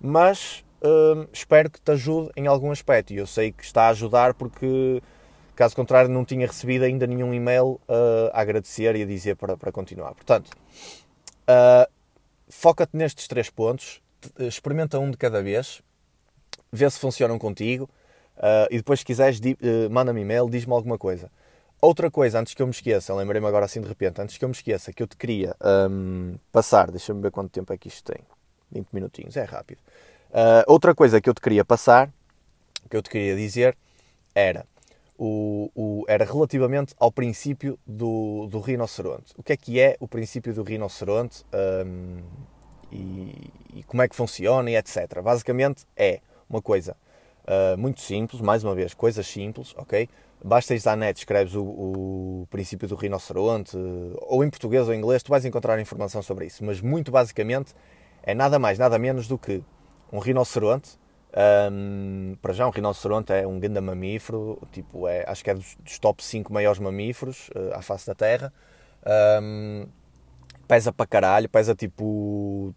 Mas 0.00 0.64
uh, 0.82 1.28
espero 1.32 1.68
que 1.68 1.80
te 1.80 1.90
ajude 1.90 2.30
em 2.36 2.46
algum 2.46 2.70
aspecto. 2.70 3.12
E 3.12 3.16
eu 3.16 3.26
sei 3.26 3.50
que 3.50 3.64
está 3.64 3.86
a 3.86 3.88
ajudar 3.88 4.34
porque 4.34 5.02
Caso 5.58 5.74
contrário, 5.74 6.08
não 6.08 6.24
tinha 6.24 6.46
recebido 6.46 6.84
ainda 6.84 7.04
nenhum 7.04 7.34
e-mail 7.34 7.80
uh, 7.88 8.30
a 8.32 8.42
agradecer 8.42 8.94
e 8.94 9.02
a 9.02 9.04
dizer 9.04 9.34
para, 9.34 9.56
para 9.56 9.72
continuar. 9.72 10.14
Portanto, 10.14 10.52
uh, 10.52 11.92
foca-te 12.48 12.96
nestes 12.96 13.26
três 13.26 13.50
pontos, 13.50 14.00
experimenta 14.38 15.00
um 15.00 15.10
de 15.10 15.16
cada 15.16 15.42
vez, 15.42 15.82
vê 16.70 16.88
se 16.88 17.00
funcionam 17.00 17.40
contigo 17.40 17.90
uh, 18.38 18.66
e 18.70 18.78
depois, 18.78 19.00
se 19.00 19.04
quiseres, 19.04 19.40
manda-me 19.90 20.22
e-mail, 20.22 20.48
diz-me 20.48 20.72
alguma 20.72 20.98
coisa. 20.98 21.30
Outra 21.80 22.10
coisa, 22.10 22.40
antes 22.40 22.54
que 22.54 22.62
eu 22.62 22.66
me 22.66 22.72
esqueça, 22.72 23.14
lembrei-me 23.14 23.46
agora 23.46 23.64
assim 23.64 23.80
de 23.80 23.86
repente, 23.86 24.20
antes 24.20 24.36
que 24.36 24.44
eu 24.44 24.48
me 24.48 24.54
esqueça, 24.54 24.92
que 24.92 25.02
eu 25.02 25.06
te 25.06 25.16
queria 25.16 25.54
um, 25.90 26.34
passar, 26.50 26.90
deixa-me 26.90 27.22
ver 27.22 27.30
quanto 27.30 27.50
tempo 27.50 27.72
é 27.72 27.78
que 27.78 27.86
isto 27.86 28.12
tem, 28.12 28.20
20 28.72 28.88
minutinhos, 28.92 29.36
é 29.36 29.44
rápido. 29.44 29.78
outra 30.66 30.92
coisa 30.92 31.20
que 31.20 31.30
eu 31.30 31.34
te 31.34 31.40
queria 31.40 31.64
passar, 31.64 32.10
que 32.90 32.96
eu 32.96 33.02
te 33.02 33.08
queria 33.08 33.36
dizer, 33.36 33.76
era 34.34 34.66
o, 35.18 35.70
o, 35.74 36.04
era 36.06 36.24
relativamente 36.24 36.94
ao 36.98 37.10
princípio 37.10 37.78
do, 37.84 38.46
do 38.46 38.60
rinoceronte. 38.60 39.34
O 39.36 39.42
que 39.42 39.52
é 39.52 39.56
que 39.56 39.80
é 39.80 39.96
o 39.98 40.06
princípio 40.06 40.54
do 40.54 40.62
rinoceronte 40.62 41.44
um, 41.84 42.22
e, 42.92 43.50
e, 43.74 43.82
como 43.82 44.00
é 44.00 44.08
que 44.08 44.14
funciona 44.14 44.70
e 44.70 44.76
etc. 44.76 45.20
Basicamente 45.20 45.84
é 45.96 46.20
uma 46.48 46.62
coisa 46.62 46.96
uh, 47.48 47.76
muito 47.76 48.00
simples, 48.00 48.40
mais 48.40 48.62
uma 48.62 48.74
vez, 48.74 48.94
coisas 48.94 49.26
simples, 49.26 49.74
ok? 49.76 50.08
Basta 50.44 50.74
ir 50.74 50.88
à 50.88 50.94
net, 50.94 51.18
escreves 51.18 51.56
o, 51.56 51.64
o, 51.64 52.46
princípio 52.48 52.86
do 52.86 52.94
rinoceronte, 52.94 53.76
ou 54.20 54.44
em 54.44 54.50
português 54.50 54.86
ou 54.86 54.94
em 54.94 54.98
inglês, 54.98 55.22
tu 55.22 55.30
vais 55.30 55.44
encontrar 55.44 55.80
informação 55.80 56.22
sobre 56.22 56.46
isso. 56.46 56.64
Mas 56.64 56.80
muito 56.80 57.10
basicamente 57.10 57.74
é 58.22 58.34
nada 58.34 58.56
mais, 58.56 58.78
nada 58.78 58.98
menos 59.00 59.26
do 59.26 59.36
que 59.36 59.62
um 60.12 60.20
rinoceronte 60.20 60.96
um, 61.70 62.36
para 62.40 62.52
já, 62.52 62.66
um 62.66 62.70
rinoceronte 62.70 63.32
é 63.32 63.46
um 63.46 63.58
grande 63.58 63.80
mamífero, 63.80 64.58
tipo, 64.72 65.06
é, 65.06 65.24
acho 65.26 65.44
que 65.44 65.50
é 65.50 65.54
dos, 65.54 65.76
dos 65.76 65.98
top 65.98 66.24
5 66.24 66.52
maiores 66.52 66.78
mamíferos 66.78 67.50
uh, 67.50 67.74
à 67.74 67.82
face 67.82 68.06
da 68.06 68.14
Terra. 68.14 68.52
Um, 69.42 69.86
pesa 70.66 70.92
para 70.92 71.06
caralho, 71.06 71.48
pesa 71.48 71.74
tipo 71.74 72.74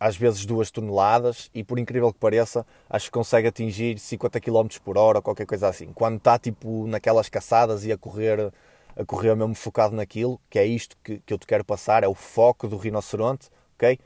às 0.00 0.16
vezes 0.16 0.46
2 0.46 0.70
toneladas 0.70 1.50
e 1.54 1.62
por 1.62 1.78
incrível 1.78 2.12
que 2.12 2.18
pareça, 2.18 2.66
acho 2.88 3.06
que 3.06 3.12
consegue 3.12 3.46
atingir 3.46 3.98
50 3.98 4.40
km 4.40 4.66
por 4.82 4.96
hora 4.96 5.18
ou 5.18 5.22
qualquer 5.22 5.46
coisa 5.46 5.68
assim. 5.68 5.92
Quando 5.92 6.16
está 6.16 6.38
tipo 6.38 6.86
naquelas 6.86 7.28
caçadas 7.28 7.84
e 7.84 7.92
a 7.92 7.98
correr, 7.98 8.50
a 8.96 9.04
correr 9.04 9.36
mesmo 9.36 9.54
focado 9.54 9.94
naquilo, 9.94 10.40
que 10.48 10.58
é 10.58 10.64
isto 10.64 10.96
que, 11.04 11.18
que 11.18 11.34
eu 11.34 11.38
te 11.38 11.46
quero 11.46 11.64
passar, 11.64 12.02
é 12.02 12.08
o 12.08 12.14
foco 12.14 12.66
do 12.66 12.78
rinoceronte, 12.78 13.50
ok? 13.76 13.98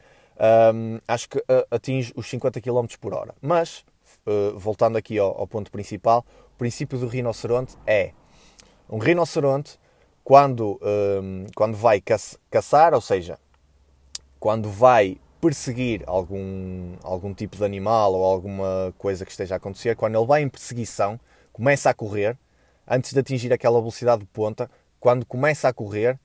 um, 0.74 0.98
acho 1.06 1.28
que 1.28 1.38
uh, 1.38 1.66
atinge 1.70 2.12
os 2.16 2.28
50 2.28 2.60
km 2.60 2.86
por 3.00 3.14
hora. 3.14 3.34
Mas, 3.40 3.84
uh, 4.26 4.58
voltando 4.58 4.96
aqui 4.96 5.18
ao, 5.18 5.38
ao, 5.38 5.46
ponto 5.46 5.70
principal, 5.70 6.24
o 6.54 6.58
princípio 6.58 6.98
do 6.98 7.06
rinoceronte 7.06 7.76
é 7.86 8.12
um 8.88 8.98
rinoceronte 8.98 9.78
quando, 10.22 10.80
um, 10.82 11.46
quando 11.54 11.76
vai 11.76 12.02
caçar, 12.50 12.94
ou 12.94 13.00
seja, 13.00 13.38
quando 14.38 14.70
vai 14.70 15.18
perseguir 15.44 16.02
algum, 16.06 16.94
algum 17.02 17.34
tipo 17.34 17.58
de 17.58 17.64
animal 17.64 18.14
ou 18.14 18.24
alguma 18.24 18.94
coisa 18.96 19.26
que 19.26 19.30
esteja 19.30 19.54
a 19.54 19.58
acontecer, 19.58 19.94
quando 19.94 20.16
ele 20.16 20.26
vai 20.26 20.40
em 20.40 20.48
perseguição, 20.48 21.20
começa 21.52 21.90
a 21.90 21.94
correr, 21.94 22.38
antes 22.88 23.12
de 23.12 23.20
atingir 23.20 23.52
aquela 23.52 23.78
velocidade 23.78 24.22
de 24.22 24.26
ponta, 24.28 24.70
quando 24.98 25.26
começa 25.26 25.68
a 25.68 25.72
correr, 25.72 26.18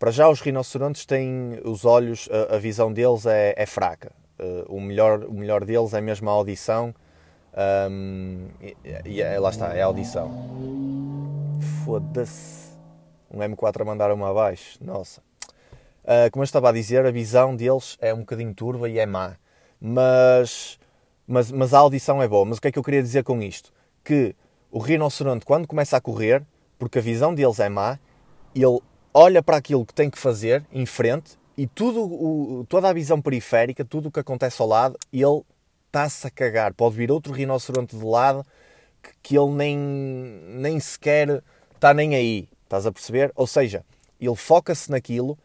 para 0.00 0.10
já, 0.10 0.28
os 0.28 0.40
rinocerontes 0.40 1.06
têm 1.06 1.60
os 1.64 1.84
olhos, 1.84 2.28
a, 2.50 2.56
a 2.56 2.58
visão 2.58 2.92
deles 2.92 3.24
é, 3.24 3.54
é 3.56 3.66
fraca. 3.66 4.10
Uh, 4.38 4.76
o, 4.76 4.80
melhor, 4.80 5.22
o 5.24 5.32
melhor 5.32 5.64
deles 5.64 5.94
é 5.94 6.00
mesmo 6.00 6.28
a 6.28 6.32
audição. 6.32 6.92
Um, 7.88 8.48
e, 8.60 8.76
e, 9.06 9.22
é, 9.22 9.38
lá 9.38 9.50
está, 9.50 9.74
é 9.74 9.80
a 9.80 9.86
audição. 9.86 10.28
Foda-se. 11.84 12.66
Um 13.30 13.38
M4 13.38 13.80
a 13.80 13.84
mandar 13.84 14.12
uma 14.12 14.28
abaixo. 14.28 14.76
Nossa. 14.84 15.25
Uh, 16.06 16.30
como 16.30 16.42
eu 16.42 16.44
estava 16.44 16.68
a 16.68 16.72
dizer, 16.72 17.04
a 17.04 17.10
visão 17.10 17.56
deles 17.56 17.98
é 18.00 18.14
um 18.14 18.20
bocadinho 18.20 18.54
turva 18.54 18.88
e 18.88 18.96
é 18.96 19.04
má. 19.04 19.36
Mas, 19.80 20.78
mas, 21.26 21.50
mas 21.50 21.74
a 21.74 21.78
audição 21.78 22.22
é 22.22 22.28
boa. 22.28 22.44
Mas 22.44 22.58
o 22.58 22.60
que 22.60 22.68
é 22.68 22.72
que 22.72 22.78
eu 22.78 22.82
queria 22.82 23.02
dizer 23.02 23.24
com 23.24 23.42
isto? 23.42 23.72
Que 24.04 24.34
o 24.70 24.78
rinoceronte, 24.78 25.44
quando 25.44 25.66
começa 25.66 25.96
a 25.96 26.00
correr, 26.00 26.44
porque 26.78 27.00
a 27.00 27.02
visão 27.02 27.34
deles 27.34 27.58
é 27.58 27.68
má, 27.68 27.98
ele 28.54 28.78
olha 29.12 29.42
para 29.42 29.56
aquilo 29.56 29.84
que 29.84 29.92
tem 29.92 30.08
que 30.08 30.18
fazer 30.18 30.64
em 30.72 30.86
frente 30.86 31.36
e 31.56 31.66
tudo 31.66 32.04
o, 32.04 32.64
toda 32.68 32.88
a 32.88 32.92
visão 32.92 33.20
periférica, 33.20 33.84
tudo 33.84 34.08
o 34.08 34.12
que 34.12 34.20
acontece 34.20 34.62
ao 34.62 34.68
lado, 34.68 34.96
ele 35.12 35.42
está-se 35.86 36.26
a 36.26 36.30
cagar. 36.30 36.72
Pode 36.72 36.94
vir 36.94 37.10
outro 37.10 37.32
rinoceronte 37.32 37.96
de 37.96 38.04
lado 38.04 38.44
que, 39.02 39.10
que 39.22 39.38
ele 39.38 39.50
nem, 39.50 39.76
nem 39.76 40.78
sequer 40.78 41.42
está 41.74 41.92
nem 41.92 42.14
aí. 42.14 42.48
Estás 42.62 42.86
a 42.86 42.92
perceber? 42.92 43.32
Ou 43.34 43.46
seja, 43.46 43.84
ele 44.20 44.36
foca-se 44.36 44.88
naquilo 44.90 45.36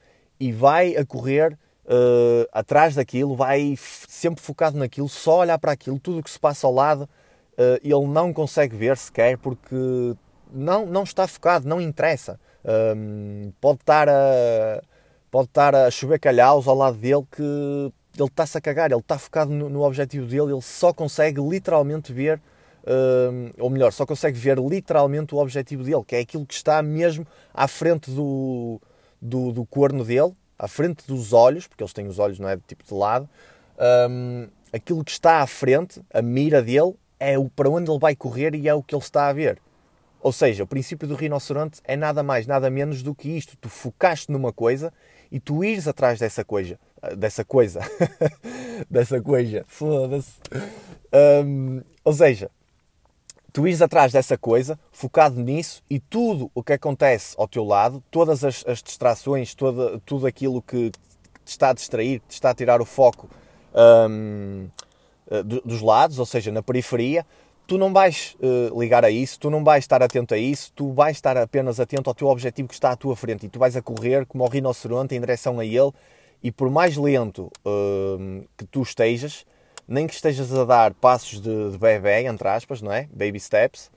e 0.41 0.51
vai 0.51 0.95
a 0.95 1.05
correr 1.05 1.53
uh, 1.85 2.49
atrás 2.51 2.95
daquilo, 2.95 3.35
vai 3.35 3.75
sempre 3.77 4.43
focado 4.43 4.75
naquilo, 4.75 5.07
só 5.07 5.41
olhar 5.41 5.59
para 5.59 5.71
aquilo, 5.71 5.99
tudo 5.99 6.17
o 6.17 6.23
que 6.23 6.31
se 6.31 6.39
passa 6.39 6.65
ao 6.65 6.73
lado, 6.73 7.03
uh, 7.03 7.79
ele 7.83 8.07
não 8.07 8.33
consegue 8.33 8.75
ver 8.75 8.97
sequer 8.97 9.37
porque 9.37 9.75
não, 10.51 10.87
não 10.87 11.03
está 11.03 11.27
focado, 11.27 11.69
não 11.69 11.79
interessa. 11.79 12.39
Um, 12.65 13.51
pode 13.61 13.81
estar 13.81 14.09
a 14.09 14.81
pode 15.29 15.47
estar 15.47 15.73
a 15.73 15.89
chover 15.89 16.19
calhaus 16.19 16.67
ao 16.67 16.75
lado 16.75 16.97
dele 16.97 17.25
que 17.31 17.41
ele 17.41 18.27
está-se 18.27 18.57
a 18.57 18.61
cagar, 18.61 18.91
ele 18.91 18.99
está 18.99 19.17
focado 19.17 19.51
no, 19.51 19.69
no, 19.69 19.83
objetivo 19.83 20.25
dele, 20.25 20.51
ele 20.51 20.61
só 20.61 20.91
consegue 20.91 21.39
literalmente 21.39 22.11
ver, 22.11 22.41
um, 22.85 23.49
ou 23.57 23.69
melhor, 23.69 23.93
só 23.93 24.05
consegue 24.05 24.37
ver 24.37 24.59
literalmente 24.59 25.33
o 25.33 25.37
objetivo 25.37 25.83
dele, 25.83 26.03
que 26.05 26.15
é 26.15 26.19
aquilo 26.19 26.45
que 26.45 26.53
está 26.53 26.81
mesmo 26.81 27.25
à 27.53 27.65
frente 27.67 28.11
do, 28.11 28.81
do, 29.21 29.51
do 29.51 29.65
corno 29.65 30.03
dele, 30.03 30.33
à 30.57 30.67
frente 30.67 31.05
dos 31.07 31.33
olhos, 31.33 31.67
porque 31.67 31.83
eles 31.83 31.93
têm 31.93 32.07
os 32.07 32.19
olhos, 32.19 32.39
não 32.39 32.49
é? 32.49 32.57
Tipo 32.57 32.83
de 32.83 32.93
lado, 32.93 33.29
um, 34.09 34.47
aquilo 34.71 35.03
que 35.03 35.11
está 35.11 35.41
à 35.41 35.47
frente, 35.47 36.01
a 36.13 36.21
mira 36.21 36.61
dele, 36.61 36.93
é 37.19 37.37
o 37.37 37.49
para 37.49 37.69
onde 37.69 37.89
ele 37.89 37.99
vai 37.99 38.15
correr 38.15 38.55
e 38.55 38.67
é 38.67 38.73
o 38.73 38.81
que 38.81 38.95
ele 38.95 39.03
está 39.03 39.27
a 39.27 39.33
ver. 39.33 39.59
Ou 40.21 40.31
seja, 40.31 40.63
o 40.63 40.67
princípio 40.67 41.07
do 41.07 41.15
rinoceronte 41.15 41.81
é 41.83 41.95
nada 41.95 42.21
mais, 42.21 42.45
nada 42.45 42.69
menos 42.69 43.01
do 43.01 43.13
que 43.13 43.29
isto. 43.29 43.57
Tu 43.57 43.69
focaste 43.69 44.31
numa 44.31 44.53
coisa 44.53 44.93
e 45.31 45.39
tu 45.39 45.63
ires 45.63 45.87
atrás 45.87 46.19
dessa 46.19 46.43
coisa. 46.43 46.79
Dessa 47.17 47.43
coisa. 47.43 47.79
dessa 48.89 49.19
coisa. 49.19 49.63
Foda-se. 49.67 50.33
Um, 51.43 51.81
ou 52.03 52.13
seja, 52.13 52.51
tu 53.51 53.67
ires 53.67 53.81
atrás 53.81 54.11
dessa 54.11 54.37
coisa, 54.37 54.79
focado 54.91 55.39
nisso 55.39 55.83
e 55.89 55.99
tudo 55.99 56.49
o 56.53 56.63
que 56.63 56.73
acontece 56.73 57.35
ao 57.37 57.47
teu 57.47 57.63
lado, 57.63 58.03
todas 58.09 58.43
as, 58.43 58.63
as 58.65 58.81
distrações, 58.81 59.53
toda, 59.53 59.99
tudo 60.05 60.25
aquilo 60.25 60.61
que 60.61 60.91
te 61.43 61.47
está 61.47 61.69
a 61.69 61.73
distrair, 61.73 62.19
que 62.19 62.27
te 62.27 62.33
está 62.33 62.51
a 62.51 62.55
tirar 62.55 62.81
o 62.81 62.85
foco 62.85 63.29
um, 64.09 64.67
eh, 65.29 65.43
dos 65.43 65.81
lados, 65.81 66.19
ou 66.19 66.25
seja, 66.25 66.51
na 66.51 66.61
periferia, 66.61 67.25
tu 67.67 67.77
não 67.77 67.93
vais 67.93 68.35
uh, 68.41 68.77
ligar 68.77 69.05
a 69.05 69.09
isso, 69.09 69.39
tu 69.39 69.49
não 69.49 69.63
vais 69.63 69.83
estar 69.83 70.03
atento 70.03 70.33
a 70.33 70.37
isso, 70.37 70.73
tu 70.75 70.91
vais 70.91 71.15
estar 71.15 71.37
apenas 71.37 71.79
atento 71.79 72.09
ao 72.09 72.13
teu 72.13 72.27
objetivo 72.27 72.67
que 72.67 72.73
está 72.73 72.91
à 72.91 72.95
tua 72.97 73.15
frente 73.15 73.45
e 73.45 73.49
tu 73.49 73.59
vais 73.59 73.77
a 73.77 73.81
correr 73.81 74.25
como 74.25 74.43
o 74.43 74.47
rinoceronte 74.47 75.15
em 75.15 75.21
direção 75.21 75.57
a 75.57 75.65
ele 75.65 75.91
e 76.43 76.51
por 76.51 76.69
mais 76.69 76.97
lento 76.97 77.49
uh, 77.65 78.45
que 78.57 78.65
tu 78.65 78.81
estejas, 78.81 79.45
nem 79.91 80.07
que 80.07 80.13
estejas 80.13 80.53
a 80.53 80.63
dar 80.63 80.93
passos 80.93 81.41
de, 81.41 81.71
de 81.71 81.77
bebê, 81.77 82.25
entre 82.25 82.47
aspas, 82.47 82.81
não 82.81 82.93
é? 82.93 83.09
Baby 83.11 83.41
steps, 83.41 83.91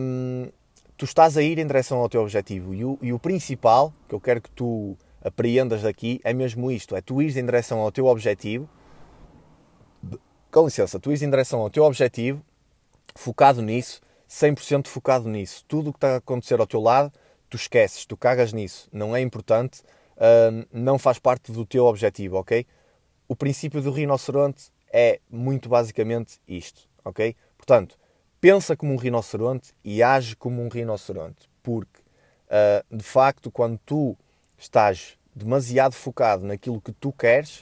um, 0.00 0.50
tu 0.96 1.04
estás 1.04 1.36
a 1.36 1.42
ir 1.42 1.60
em 1.60 1.66
direção 1.66 1.98
ao 1.98 2.08
teu 2.08 2.22
objetivo 2.22 2.74
e 2.74 2.84
o, 2.84 2.98
e 3.00 3.12
o 3.12 3.20
principal 3.20 3.94
que 4.08 4.14
eu 4.16 4.20
quero 4.20 4.40
que 4.40 4.50
tu 4.50 4.98
apreendas 5.22 5.82
daqui 5.82 6.20
é 6.24 6.32
mesmo 6.32 6.72
isto, 6.72 6.96
é 6.96 7.00
tu 7.00 7.22
ires 7.22 7.36
em 7.36 7.44
direção 7.44 7.78
ao 7.78 7.92
teu 7.92 8.06
objetivo 8.06 8.68
com 10.50 10.64
licença, 10.64 10.98
tu 10.98 11.10
ires 11.10 11.22
em 11.22 11.30
direção 11.30 11.60
ao 11.60 11.70
teu 11.70 11.84
objetivo 11.84 12.44
focado 13.14 13.62
nisso, 13.62 14.00
100% 14.28 14.88
focado 14.88 15.28
nisso. 15.28 15.64
Tudo 15.68 15.90
o 15.90 15.92
que 15.92 15.98
está 15.98 16.14
a 16.14 16.16
acontecer 16.16 16.58
ao 16.58 16.66
teu 16.66 16.80
lado, 16.80 17.12
tu 17.48 17.56
esqueces, 17.56 18.04
tu 18.04 18.16
cagas 18.16 18.52
nisso. 18.52 18.88
Não 18.92 19.14
é 19.14 19.20
importante, 19.20 19.82
não 20.72 20.98
faz 20.98 21.20
parte 21.20 21.52
do 21.52 21.64
teu 21.64 21.84
objetivo, 21.84 22.38
ok? 22.38 22.66
O 23.28 23.36
princípio 23.36 23.80
do 23.80 23.92
rinoceronte 23.92 24.72
é 24.92 25.20
muito 25.30 25.68
basicamente 25.68 26.38
isto, 26.46 26.88
ok? 27.04 27.34
Portanto, 27.56 27.98
pensa 28.40 28.76
como 28.76 28.92
um 28.92 28.96
rinoceronte 28.96 29.72
e 29.82 30.02
age 30.02 30.36
como 30.36 30.62
um 30.62 30.68
rinoceronte, 30.68 31.48
porque 31.62 32.00
uh, 32.48 32.96
de 32.96 33.04
facto, 33.04 33.50
quando 33.50 33.78
tu 33.86 34.16
estás 34.58 35.16
demasiado 35.34 35.94
focado 35.94 36.44
naquilo 36.44 36.80
que 36.80 36.92
tu 36.92 37.12
queres, 37.12 37.60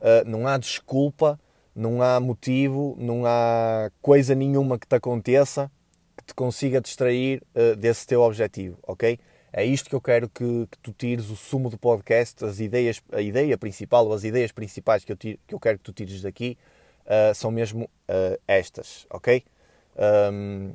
uh, 0.00 0.26
não 0.26 0.46
há 0.46 0.56
desculpa 0.56 1.38
não 1.74 2.02
há 2.02 2.18
motivo, 2.20 2.96
não 2.98 3.24
há 3.24 3.90
coisa 4.02 4.34
nenhuma 4.34 4.78
que 4.78 4.86
te 4.86 4.94
aconteça 4.94 5.70
que 6.16 6.24
te 6.24 6.34
consiga 6.34 6.80
distrair 6.80 7.42
uh, 7.54 7.74
desse 7.76 8.06
teu 8.06 8.20
objetivo, 8.20 8.78
ok? 8.82 9.18
É 9.52 9.64
isto 9.64 9.88
que 9.88 9.94
eu 9.94 10.00
quero 10.00 10.28
que, 10.28 10.66
que, 10.70 10.78
tu 10.78 10.92
tires 10.92 11.28
o 11.28 11.36
sumo 11.36 11.68
do 11.68 11.76
podcast, 11.76 12.44
as 12.44 12.60
ideias, 12.60 13.02
a 13.12 13.20
ideia 13.20 13.58
principal 13.58 14.06
ou 14.06 14.12
as 14.12 14.22
ideias 14.22 14.52
principais 14.52 15.04
que 15.04 15.10
eu, 15.10 15.16
tiro, 15.16 15.38
que 15.46 15.54
eu 15.54 15.58
quero 15.58 15.78
que 15.78 15.84
tu 15.84 15.92
tires 15.92 16.22
daqui 16.22 16.56
uh, 17.06 17.34
são 17.34 17.50
mesmo 17.50 17.84
uh, 17.84 18.40
estas, 18.46 19.06
ok? 19.10 19.42
Um, 20.32 20.72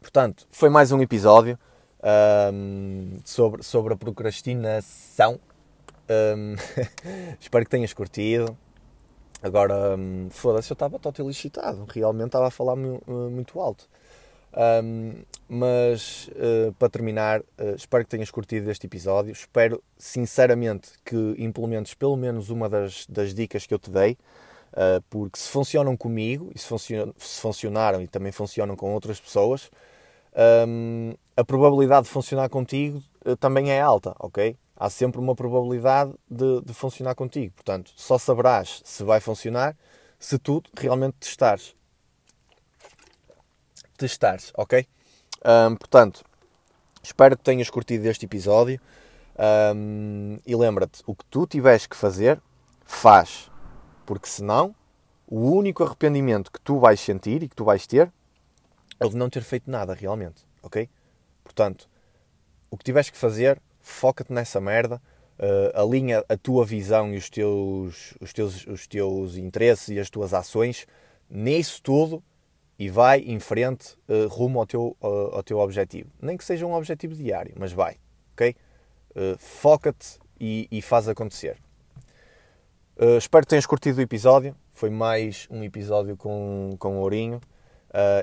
portanto, 0.00 0.46
foi 0.50 0.68
mais 0.68 0.92
um 0.92 1.00
episódio 1.00 1.58
um, 2.52 3.18
sobre, 3.24 3.62
sobre 3.62 3.94
a 3.94 3.96
procrastinação. 3.96 5.40
Um, 6.36 6.54
espero 7.40 7.64
que 7.64 7.70
tenhas 7.70 7.94
curtido. 7.94 8.56
Agora, 9.42 9.96
foda-se, 10.30 10.70
eu 10.70 10.74
estava 10.74 10.98
totalmente 10.98 11.36
excitado, 11.36 11.84
realmente 11.88 12.26
estava 12.26 12.48
a 12.48 12.50
falar 12.50 12.74
uh, 12.74 13.30
muito 13.30 13.58
alto. 13.58 13.88
Um, 14.54 15.22
mas, 15.48 16.28
uh, 16.28 16.72
para 16.78 16.88
terminar, 16.88 17.40
uh, 17.40 17.74
espero 17.76 18.04
que 18.04 18.10
tenhas 18.10 18.30
curtido 18.30 18.70
este 18.70 18.86
episódio. 18.86 19.32
Espero, 19.32 19.82
sinceramente, 19.96 20.90
que 21.04 21.34
implementes 21.38 21.94
pelo 21.94 22.16
menos 22.16 22.50
uma 22.50 22.68
das, 22.68 23.06
das 23.06 23.34
dicas 23.34 23.66
que 23.66 23.72
eu 23.72 23.78
te 23.78 23.90
dei, 23.90 24.12
uh, 24.72 25.02
porque 25.08 25.38
se 25.38 25.48
funcionam 25.48 25.96
comigo, 25.96 26.50
e 26.54 26.58
se, 26.58 26.68
se 26.78 27.40
funcionaram 27.40 28.02
e 28.02 28.06
também 28.06 28.32
funcionam 28.32 28.76
com 28.76 28.92
outras 28.92 29.20
pessoas, 29.20 29.70
um, 30.66 31.14
a 31.36 31.44
probabilidade 31.44 32.06
de 32.06 32.10
funcionar 32.12 32.48
contigo 32.48 33.02
também 33.38 33.70
é 33.70 33.80
alta, 33.80 34.14
ok? 34.18 34.56
há 34.82 34.90
sempre 34.90 35.20
uma 35.20 35.34
probabilidade 35.34 36.12
de, 36.28 36.60
de, 36.62 36.74
funcionar 36.74 37.14
contigo. 37.14 37.52
Portanto, 37.54 37.92
só 37.94 38.18
saberás 38.18 38.82
se 38.84 39.04
vai 39.04 39.20
funcionar 39.20 39.76
se 40.18 40.38
tu 40.38 40.60
realmente 40.76 41.14
testares. 41.20 41.76
Testares, 44.02 44.52
ok? 44.56 44.84
Um, 45.44 45.76
portanto, 45.76 46.24
espero 47.02 47.36
que 47.36 47.44
tenhas 47.44 47.70
curtido 47.70 48.08
este 48.08 48.26
episódio. 48.26 48.80
Um, 49.76 50.38
e 50.44 50.56
lembra-te, 50.56 51.02
o 51.06 51.14
que 51.14 51.24
tu 51.26 51.46
tiveres 51.46 51.86
que 51.86 51.94
fazer, 51.94 52.40
faz. 52.84 53.48
Porque 54.04 54.28
senão, 54.28 54.74
o 55.26 55.52
único 55.52 55.84
arrependimento 55.84 56.50
que 56.50 56.60
tu 56.60 56.80
vais 56.80 56.98
sentir 56.98 57.44
e 57.44 57.48
que 57.48 57.54
tu 57.54 57.64
vais 57.64 57.86
ter 57.86 58.12
é 58.98 59.06
o 59.06 59.08
de 59.08 59.16
não 59.16 59.30
ter 59.30 59.42
feito 59.42 59.70
nada 59.70 59.94
realmente, 59.94 60.44
ok? 60.62 60.88
Portanto, 61.44 61.88
o 62.68 62.76
que 62.76 62.84
tiveres 62.84 63.08
que 63.08 63.16
fazer, 63.16 63.62
foca-te 63.80 64.32
nessa 64.32 64.60
merda, 64.60 65.00
uh, 65.38 65.80
alinha 65.80 66.24
a 66.28 66.36
tua 66.36 66.64
visão 66.64 67.14
e 67.14 67.16
os 67.16 67.30
teus, 67.30 68.14
os, 68.20 68.32
teus, 68.32 68.66
os 68.66 68.86
teus 68.88 69.36
interesses 69.36 69.88
e 69.88 70.00
as 70.00 70.10
tuas 70.10 70.34
ações 70.34 70.86
nisso 71.30 71.80
tudo 71.82 72.22
e 72.82 72.88
vai 72.88 73.20
em 73.20 73.38
frente 73.38 73.96
uh, 74.08 74.26
rumo 74.26 74.58
ao 74.58 74.66
teu, 74.66 74.96
uh, 75.00 75.36
ao 75.36 75.42
teu 75.44 75.60
objetivo. 75.60 76.10
Nem 76.20 76.36
que 76.36 76.44
seja 76.44 76.66
um 76.66 76.74
objetivo 76.74 77.14
diário, 77.14 77.54
mas 77.56 77.72
vai, 77.72 77.94
ok? 78.32 78.56
Uh, 79.10 79.38
Foca-te 79.38 80.18
e, 80.40 80.66
e, 80.68 80.82
faz 80.82 81.08
acontecer. 81.08 81.56
espero 83.16 83.44
que 83.44 83.50
tenhas 83.50 83.66
curtido 83.66 83.98
o 83.98 84.02
episódio. 84.02 84.56
Foi 84.72 84.90
mais 84.90 85.46
um 85.48 85.62
episódio 85.62 86.16
com, 86.16 86.74
com 86.76 86.96
o 86.96 87.00
Ourinho 87.02 87.40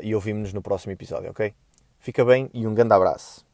e 0.04 0.14
ouvimos-nos 0.14 0.52
no 0.52 0.62
próximo 0.62 0.92
episódio, 0.92 1.32
ok? 1.32 1.54
Fica 2.00 2.26
bem 2.26 2.50
e 2.54 2.68
um 2.68 2.74
grande 2.74 2.94
abraço. 2.94 3.49